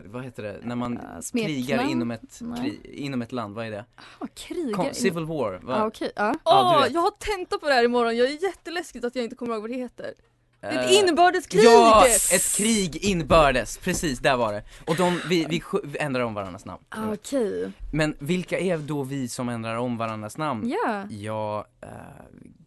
vad 0.04 0.24
heter 0.24 0.42
det, 0.42 0.58
när 0.62 0.76
man 0.76 1.00
smeknamn? 1.22 1.54
krigar 1.54 1.90
inom 1.90 2.10
ett, 2.10 2.38
Nej. 2.40 2.60
kri, 2.60 2.80
inom 3.04 3.22
ett 3.22 3.32
land, 3.32 3.54
vad 3.54 3.66
är 3.66 3.70
det? 3.70 3.84
Ah, 4.18 4.26
krigar. 4.34 4.72
Kom, 4.72 4.86
civil 4.92 5.24
war, 5.24 5.60
va? 5.62 5.90
Ja. 5.98 6.06
Ja, 6.16 6.32
du 6.32 6.38
Åh, 6.44 6.82
vet. 6.82 6.92
jag 6.92 7.00
har 7.00 7.10
tenta 7.10 7.58
på 7.58 7.66
det 7.66 7.72
här 7.72 7.84
imorgon, 7.84 8.16
jag 8.16 8.26
är 8.28 8.42
jätteläskigt 8.42 9.04
att 9.04 9.14
jag 9.14 9.24
inte 9.24 9.36
kommer 9.36 9.52
ihåg 9.54 9.60
vad 9.62 9.70
det 9.70 9.76
heter. 9.76 10.14
Det 10.60 10.66
är 10.66 10.84
ett 10.84 10.90
Eh, 10.90 10.98
inbördeskrig! 11.08 11.64
Ja, 11.64 12.06
ett 12.32 12.56
krig 12.56 12.96
inbördes, 12.96 13.78
precis 13.78 14.18
där 14.18 14.36
var 14.36 14.52
det. 14.52 14.62
Och 14.86 14.96
de, 14.96 15.20
vi, 15.28 15.46
vi, 15.50 15.62
vi 15.84 15.98
ändrar 15.98 16.22
om 16.22 16.34
varandras 16.34 16.64
namn. 16.64 16.82
Ah, 16.88 17.12
Okej. 17.12 17.70
Men 17.92 18.16
vilka 18.18 18.58
är 18.58 18.78
då 18.78 19.02
vi 19.02 19.28
som 19.28 19.48
ändrar 19.48 19.76
om 19.76 19.96
varandras 19.96 20.38
namn? 20.38 20.68
Ja. 20.84 21.04
Ja, 21.10 21.66
eh, 21.80 21.88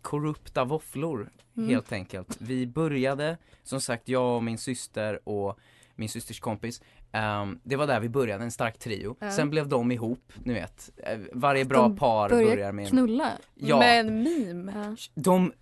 korrupta 0.01 0.63
våfflor 0.63 1.29
Mm. 1.57 1.69
helt 1.69 1.91
enkelt. 1.91 2.35
Vi 2.39 2.67
började, 2.67 3.37
som 3.63 3.81
sagt, 3.81 4.09
jag 4.09 4.35
och 4.35 4.43
min 4.43 4.57
syster 4.57 5.19
och 5.29 5.59
min 5.95 6.09
systers 6.09 6.39
kompis. 6.39 6.81
ehm, 7.11 7.59
det 7.63 7.75
var 7.75 7.87
där 7.87 7.99
vi 7.99 8.09
började, 8.09 8.43
en 8.43 8.51
stark 8.51 8.79
trio. 8.79 9.15
Ja. 9.19 9.31
Sen 9.31 9.49
blev 9.49 9.67
de 9.67 9.91
ihop, 9.91 10.33
ni 10.43 10.53
vet. 10.53 10.89
Eh, 10.97 11.19
varje 11.33 11.65
bra 11.65 11.81
de 11.81 11.97
par 11.97 12.29
börjar 12.29 12.71
med 12.71 12.85
en... 12.85 12.91
Knulla. 12.91 13.29
Ja, 13.55 13.79
Men 13.79 14.23
meme. 14.23 14.73
Ja. 14.89 14.95
de, 15.15 15.53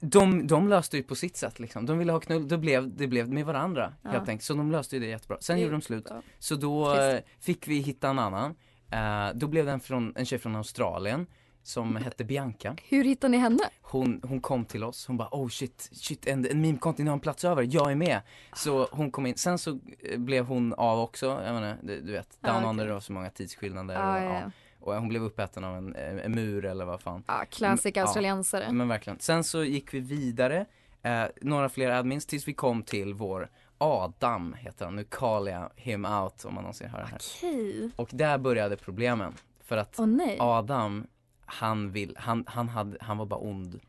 de, 0.00 0.46
de, 0.46 0.68
löste 0.68 0.96
ju 0.96 1.02
på 1.02 1.14
sitt 1.14 1.36
sätt 1.36 1.58
liksom. 1.58 1.86
De 1.86 1.98
ville 1.98 2.12
ha 2.12 2.20
knull, 2.20 2.48
det 2.48 2.58
blev, 2.58 2.96
det 2.96 3.06
blev 3.06 3.32
med 3.32 3.46
varandra 3.46 3.92
Ja. 4.02 4.10
helt 4.10 4.28
enkelt. 4.28 4.44
Så 4.44 4.54
de 4.54 4.72
löste 4.72 4.96
ju 4.96 5.00
det 5.00 5.06
jättebra. 5.08 5.36
Sen 5.40 5.56
Det- 5.56 5.62
gjorde 5.62 5.74
de 5.74 5.82
slut. 5.82 6.06
ja. 6.10 6.22
Så 6.38 6.54
då 6.54 6.94
Trist. 6.94 7.26
eh, 7.26 7.32
fick 7.40 7.68
vi 7.68 7.78
hitta 7.80 8.08
en 8.08 8.18
annan. 8.18 8.54
Eh, 8.90 9.28
då 9.34 9.46
blev 9.48 9.66
det 9.66 9.72
en, 9.72 9.80
från, 9.80 10.12
en 10.16 10.24
tjej 10.26 10.38
från 10.38 10.56
Australien 10.56 11.26
som 11.62 11.96
hette 11.96 12.24
Bianca. 12.24 12.76
Hur 12.88 13.04
hittar 13.04 13.28
ni 13.28 13.36
henne? 13.36 13.62
Hon, 13.82 14.20
hon 14.24 14.40
kom 14.40 14.64
till 14.64 14.84
oss, 14.84 15.06
hon 15.06 15.16
bara 15.16 15.28
oh 15.30 15.48
shit, 15.48 15.88
shit 15.92 16.26
en, 16.26 16.46
en 16.50 16.60
meme-konto, 16.60 17.02
ni 17.02 17.08
har 17.08 17.14
en 17.14 17.20
plats 17.20 17.44
över, 17.44 17.66
jag 17.70 17.90
är 17.90 17.94
med. 17.94 18.20
Så 18.52 18.88
hon 18.92 19.10
kom 19.10 19.26
in, 19.26 19.36
sen 19.36 19.58
så 19.58 19.78
eh, 19.98 20.18
blev 20.18 20.46
hon 20.46 20.74
av 20.74 20.98
också, 21.00 21.26
jag 21.26 21.54
menar, 21.54 21.76
du, 21.82 22.00
du 22.00 22.12
vet, 22.12 22.38
Down 22.42 22.54
Ah, 22.54 22.58
okej. 22.58 22.68
Under 22.70 22.86
det 22.86 22.92
var 22.92 23.00
så 23.00 23.12
många 23.12 23.30
tidsskillnader 23.30 23.96
Ah, 23.96 24.16
och, 24.16 24.22
ja, 24.24 24.40
ja. 24.40 24.50
Ja. 24.80 24.86
och 24.86 24.94
hon 24.94 25.08
blev 25.08 25.22
uppäten 25.22 25.64
av 25.64 25.76
en, 25.76 25.96
en, 25.96 26.18
en 26.18 26.32
mur 26.34 26.64
eller 26.64 26.84
vad 26.84 27.00
fan. 27.00 27.24
Ja, 27.26 27.44
classic 27.50 27.92
Ja. 27.96 28.02
australiensare. 28.02 28.72
Men 28.72 28.88
verkligen. 28.88 29.18
Sen 29.18 29.44
så 29.44 29.64
gick 29.64 29.94
vi 29.94 30.00
vidare, 30.00 30.66
eh, 31.02 31.24
några 31.40 31.68
fler 31.68 31.90
admins 31.90 32.26
tills 32.26 32.48
vi 32.48 32.52
kom 32.54 32.82
till 32.82 33.14
vår 33.14 33.48
Adam 33.78 34.54
heter 34.58 34.84
han, 34.84 34.96
nu 34.96 35.04
callar 35.04 35.52
jag 35.52 35.70
him 35.76 36.04
out 36.04 36.44
om 36.44 36.54
man 36.54 36.62
någonsin 36.64 36.88
hör 36.88 36.98
det 37.00 37.06
här. 37.06 37.20
Okej. 37.38 37.90
Och 37.96 38.08
där 38.12 38.38
började 38.38 38.76
problemen. 38.76 39.34
För 39.64 39.76
att 39.76 39.98
nej. 39.98 40.36
Adam, 40.40 41.06
han 41.44 41.92
vill, 41.92 42.16
han, 42.18 42.44
han 42.46 42.68
hade, 42.68 42.96
han 43.00 43.18
var 43.18 43.26
bara 43.26 43.40
ond. 43.40 43.80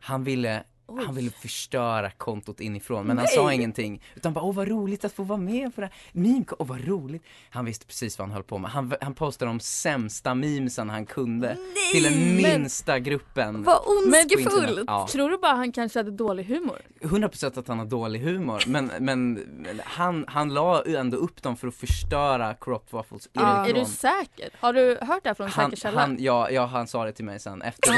Han 0.00 0.24
ville, 0.24 0.64
han 0.98 1.14
ville 1.14 1.30
förstöra 1.30 2.10
kontot 2.10 2.60
inifrån 2.60 3.06
men 3.06 3.18
han 3.18 3.26
sa 3.28 3.46
Nej. 3.46 3.56
ingenting. 3.56 4.02
Utan 4.14 4.32
bara 4.32 4.44
åh 4.44 4.54
vad 4.54 4.68
roligt 4.68 5.04
att 5.04 5.12
få 5.12 5.22
vara 5.22 5.38
med 5.38 5.74
på 5.74 5.80
det 5.80 5.86
här. 5.86 5.94
Meme, 6.12 6.44
åh 6.58 6.66
vad 6.66 6.88
roligt. 6.88 7.22
Han 7.50 7.64
visste 7.64 7.86
precis 7.86 8.18
vad 8.18 8.28
han 8.28 8.34
höll 8.34 8.42
på 8.42 8.58
med. 8.58 8.70
Han, 8.70 8.92
han 9.00 9.14
postade 9.14 9.50
de 9.50 9.60
sämsta 9.60 10.34
memesen 10.34 10.90
han 10.90 11.06
kunde. 11.06 11.56
till 11.92 12.02
den 12.02 12.12
men- 12.12 12.36
minsta 12.36 12.98
gruppen. 12.98 13.62
Vad 13.62 13.84
på 13.84 13.90
ondskefullt. 13.90 14.84
Ja. 14.86 15.08
Tror 15.10 15.30
du 15.30 15.38
bara 15.38 15.54
han 15.54 15.72
kanske 15.72 15.98
hade 15.98 16.10
dålig 16.10 16.44
humor? 16.44 16.78
100% 17.00 17.58
att 17.58 17.68
han 17.68 17.78
har 17.78 17.86
dålig 17.86 18.20
humor 18.20 18.62
men, 18.66 18.90
men, 19.00 19.32
men 19.32 19.80
han, 19.84 20.24
han 20.28 20.54
la 20.54 20.82
ändå 20.84 21.16
upp 21.16 21.42
dem 21.42 21.56
för 21.56 21.68
att 21.68 21.74
förstöra 21.74 22.54
Corrupt 22.54 22.92
Waffles 22.92 23.28
Ja. 23.32 23.66
Är 23.68 23.74
du 23.74 23.84
säker? 23.84 24.48
Har 24.60 24.72
du 24.72 24.98
hört 25.00 25.22
det 25.22 25.28
här 25.28 25.34
från 25.34 25.48
han, 25.48 25.70
säker 25.70 25.80
källa? 25.82 26.00
han, 26.00 26.16
ja, 26.20 26.50
ja, 26.50 26.66
han 26.66 26.86
sa 26.86 27.04
det 27.04 27.12
till 27.12 27.24
mig 27.24 27.40
sen 27.40 27.62
efter, 27.62 27.92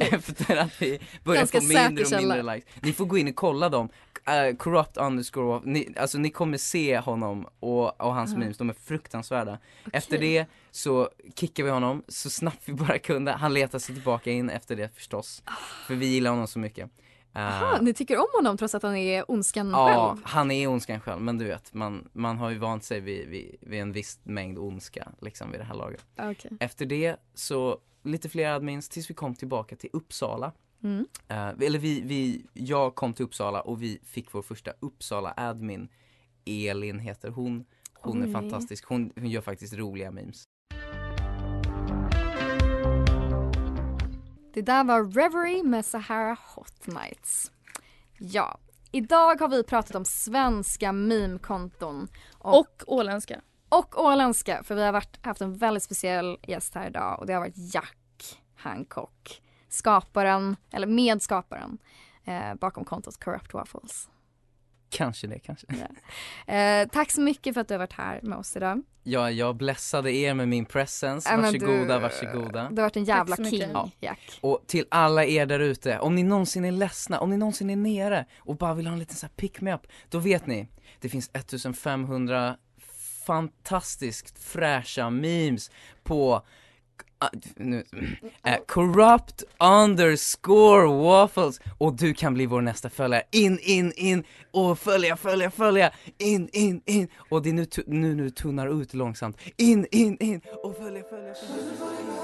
efter 0.14 0.56
att 0.56 0.82
vi 0.82 1.00
började 1.24 1.40
Ganska 1.40 1.60
få 1.60 1.66
mindre 1.66 2.02
och 2.02 2.08
säker 2.08 2.23
mindre 2.28 2.54
likes. 2.54 2.74
Ni 2.82 2.92
får 2.92 3.04
gå 3.06 3.18
in 3.18 3.28
och 3.28 3.34
kolla 3.36 3.68
dem. 3.68 3.88
Uh, 4.28 4.56
corrupt 4.56 4.96
underscore, 4.96 5.60
ni, 5.64 5.94
alltså 5.96 6.18
ni 6.18 6.30
kommer 6.30 6.58
se 6.58 6.98
honom 6.98 7.46
och, 7.60 8.00
och 8.00 8.14
hans 8.14 8.32
Ja. 8.32 8.38
memes, 8.38 8.58
de 8.58 8.70
är 8.70 8.74
fruktansvärda. 8.74 9.58
Efter 9.92 10.18
det 10.18 10.46
så 10.70 11.08
kickar 11.34 11.64
vi 11.64 11.70
honom 11.70 12.02
så 12.08 12.30
snabbt 12.30 12.62
vi 12.64 12.72
bara 12.72 12.98
kunde. 12.98 13.32
Han 13.32 13.54
letar 13.54 13.78
sig 13.78 13.94
tillbaka 13.94 14.30
in 14.30 14.50
efter 14.50 14.76
det 14.76 14.94
förstås. 14.94 15.42
För 15.86 15.94
vi 15.94 16.06
gillar 16.06 16.30
honom 16.30 16.46
så 16.46 16.58
mycket. 16.58 16.90
Eh, 17.34 17.42
Aha, 17.62 17.78
ni 17.80 17.94
tycker 17.94 18.18
om 18.18 18.26
honom 18.32 18.56
trots 18.56 18.74
att 18.74 18.82
han 18.82 18.96
är 18.96 19.30
ondskan 19.30 19.70
Ja, 19.70 20.08
själv? 20.14 20.22
han 20.26 20.50
är 20.50 20.66
ondskan 20.66 21.00
själv, 21.00 21.20
men 21.20 21.38
du 21.38 21.44
vet, 21.44 21.74
man, 21.74 22.08
man 22.12 22.38
har 22.38 22.50
ju 22.50 22.58
vant 22.58 22.84
sig 22.84 23.00
vid, 23.00 23.28
vid, 23.28 23.56
vid 23.60 23.80
en 23.80 23.92
viss 23.92 24.18
mängd 24.22 24.58
ondska 24.58 25.08
liksom 25.20 25.50
vid 25.50 25.60
det 25.60 25.64
här 25.64 25.74
laget. 25.74 26.04
Okej. 26.18 26.50
Efter 26.60 26.86
det 26.86 27.16
så 27.34 27.78
lite 28.02 28.28
fler 28.28 28.48
admins 28.50 28.88
tills 28.88 29.10
vi 29.10 29.14
kom 29.14 29.34
tillbaka 29.34 29.76
till 29.76 29.90
Uppsala. 29.92 30.52
Mm. 30.84 31.06
Eh, 31.28 31.48
eller 31.66 31.78
vi, 31.78 32.00
vi, 32.00 32.46
jag 32.52 32.94
kom 32.94 33.14
till 33.14 33.24
Uppsala 33.24 33.60
och 33.60 33.82
vi 33.82 34.00
fick 34.04 34.34
vår 34.34 34.42
första 34.42 34.72
Uppsala 34.80 35.34
admin. 35.36 35.88
Elin 36.46 36.98
heter 36.98 37.28
hon. 37.28 37.64
Hon 38.00 38.22
är 38.22 38.26
Oj. 38.26 38.32
fantastisk, 38.32 38.84
hon, 38.88 39.12
hon 39.16 39.30
gör 39.30 39.40
faktiskt 39.40 39.74
roliga 39.74 40.10
memes. 40.10 40.44
Det 44.54 44.62
där 44.62 44.84
var 44.84 45.04
Reverie 45.04 45.62
med 45.62 45.84
Sahara 45.86 46.36
Hot 46.54 46.86
Nights. 46.86 47.52
Ja, 48.18 48.58
idag 48.92 49.40
har 49.40 49.48
vi 49.48 49.62
pratat 49.62 49.94
om 49.96 50.04
svenska 50.04 50.92
meme-konton 50.92 52.08
och, 52.38 52.58
Och 52.60 52.82
åländska. 52.86 53.40
och 53.68 54.04
åländska 54.04 54.62
för 54.62 54.74
vi 54.74 54.82
har 54.82 54.92
varit, 54.92 55.24
haft 55.26 55.40
en 55.40 55.54
väldigt 55.54 55.82
speciell 55.82 56.38
gäst 56.42 56.74
här 56.74 56.86
idag 56.88 57.20
och 57.20 57.26
det 57.26 57.32
har 57.32 57.40
varit 57.40 57.74
Jack 57.74 58.38
Hancock. 58.56 59.40
Skaparen, 59.74 60.56
eller 60.72 60.86
medskaparen 60.86 61.78
eh, 62.24 62.54
bakom 62.60 62.84
kontot 62.84 63.24
Corrupt 63.24 63.54
Waffles. 63.54 64.08
Kanske 64.90 65.26
det, 65.26 65.38
kanske. 65.38 65.66
Eh, 66.46 66.88
tack 66.88 67.10
så 67.10 67.20
mycket 67.20 67.54
för 67.54 67.60
att 67.60 67.68
du 67.68 67.74
har 67.74 67.78
varit 67.78 67.92
här 67.92 68.20
med 68.22 68.38
oss 68.38 68.56
idag. 68.56 68.82
Ja, 69.02 69.30
jag 69.30 69.56
blessade 69.56 70.12
er 70.12 70.34
med 70.34 70.48
min 70.48 70.64
presence, 70.64 71.36
men 71.36 71.42
varsågoda, 71.42 71.94
du- 71.94 72.00
varsågoda. 72.00 72.68
Du 72.70 72.76
har 72.76 72.82
varit 72.82 72.96
en 72.96 73.04
jävla 73.04 73.36
king, 73.36 73.70
Ja. 73.72 73.90
Jack. 74.00 74.38
Och 74.40 74.64
till 74.66 74.86
alla 74.88 75.24
er 75.24 75.46
där 75.46 75.60
ute, 75.60 75.98
om 75.98 76.14
ni 76.14 76.22
någonsin 76.22 76.64
är 76.64 76.72
ledsna, 76.72 77.20
om 77.20 77.30
ni 77.30 77.36
någonsin 77.36 77.70
är 77.70 77.76
nere 77.76 78.26
och 78.38 78.56
bara 78.56 78.74
vill 78.74 78.86
ha 78.86 78.92
en 78.92 78.98
liten 78.98 79.16
så 79.16 79.26
här 79.26 79.32
pick 79.36 79.60
me 79.60 79.74
up, 79.74 79.86
då 80.08 80.18
vet 80.18 80.46
ni, 80.46 80.68
det 81.00 81.08
finns 81.08 81.30
1500 81.32 82.56
fantastiskt 83.26 84.38
fräscha 84.38 85.10
memes 85.10 85.70
på 86.02 86.46
nu, 87.56 87.84
eh, 88.44 88.56
corrupt 88.66 89.42
underscore 89.60 90.86
waffles 90.86 91.60
och 91.78 91.96
du 91.96 92.14
kan 92.14 92.34
bli 92.34 92.46
vår 92.46 92.60
nästa 92.60 92.90
följare. 92.90 93.22
In, 93.30 93.58
in, 93.62 93.92
in 93.96 94.24
och 94.50 94.78
följa, 94.78 95.16
följa, 95.16 95.50
följa, 95.50 95.90
in, 96.18 96.48
in, 96.52 96.80
in 96.86 97.08
och 97.30 97.42
det 97.42 97.48
är 97.48 97.52
nu, 97.52 97.66
nu, 97.86 98.14
nu 98.14 98.30
tunnar 98.30 98.82
ut 98.82 98.94
långsamt. 98.94 99.38
In, 99.56 99.86
in, 99.90 100.16
in 100.20 100.40
och 100.62 100.76
följa, 100.76 101.02
följa, 101.02 101.34
följa. 101.34 102.14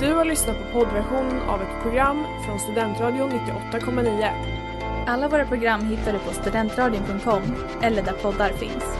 Du 0.00 0.12
har 0.14 0.24
lyssnat 0.24 0.56
på 0.58 0.72
poddversionen 0.72 1.40
av 1.40 1.62
ett 1.62 1.82
program 1.82 2.24
från 2.46 2.58
Studentradion 2.58 3.30
98,9. 3.30 4.60
Alla 5.06 5.28
våra 5.28 5.46
program 5.46 5.80
hittar 5.84 6.12
du 6.12 6.18
på 6.18 6.32
studentradion.com 6.32 7.42
eller 7.82 8.02
där 8.02 8.12
poddar 8.12 8.52
finns. 8.52 8.99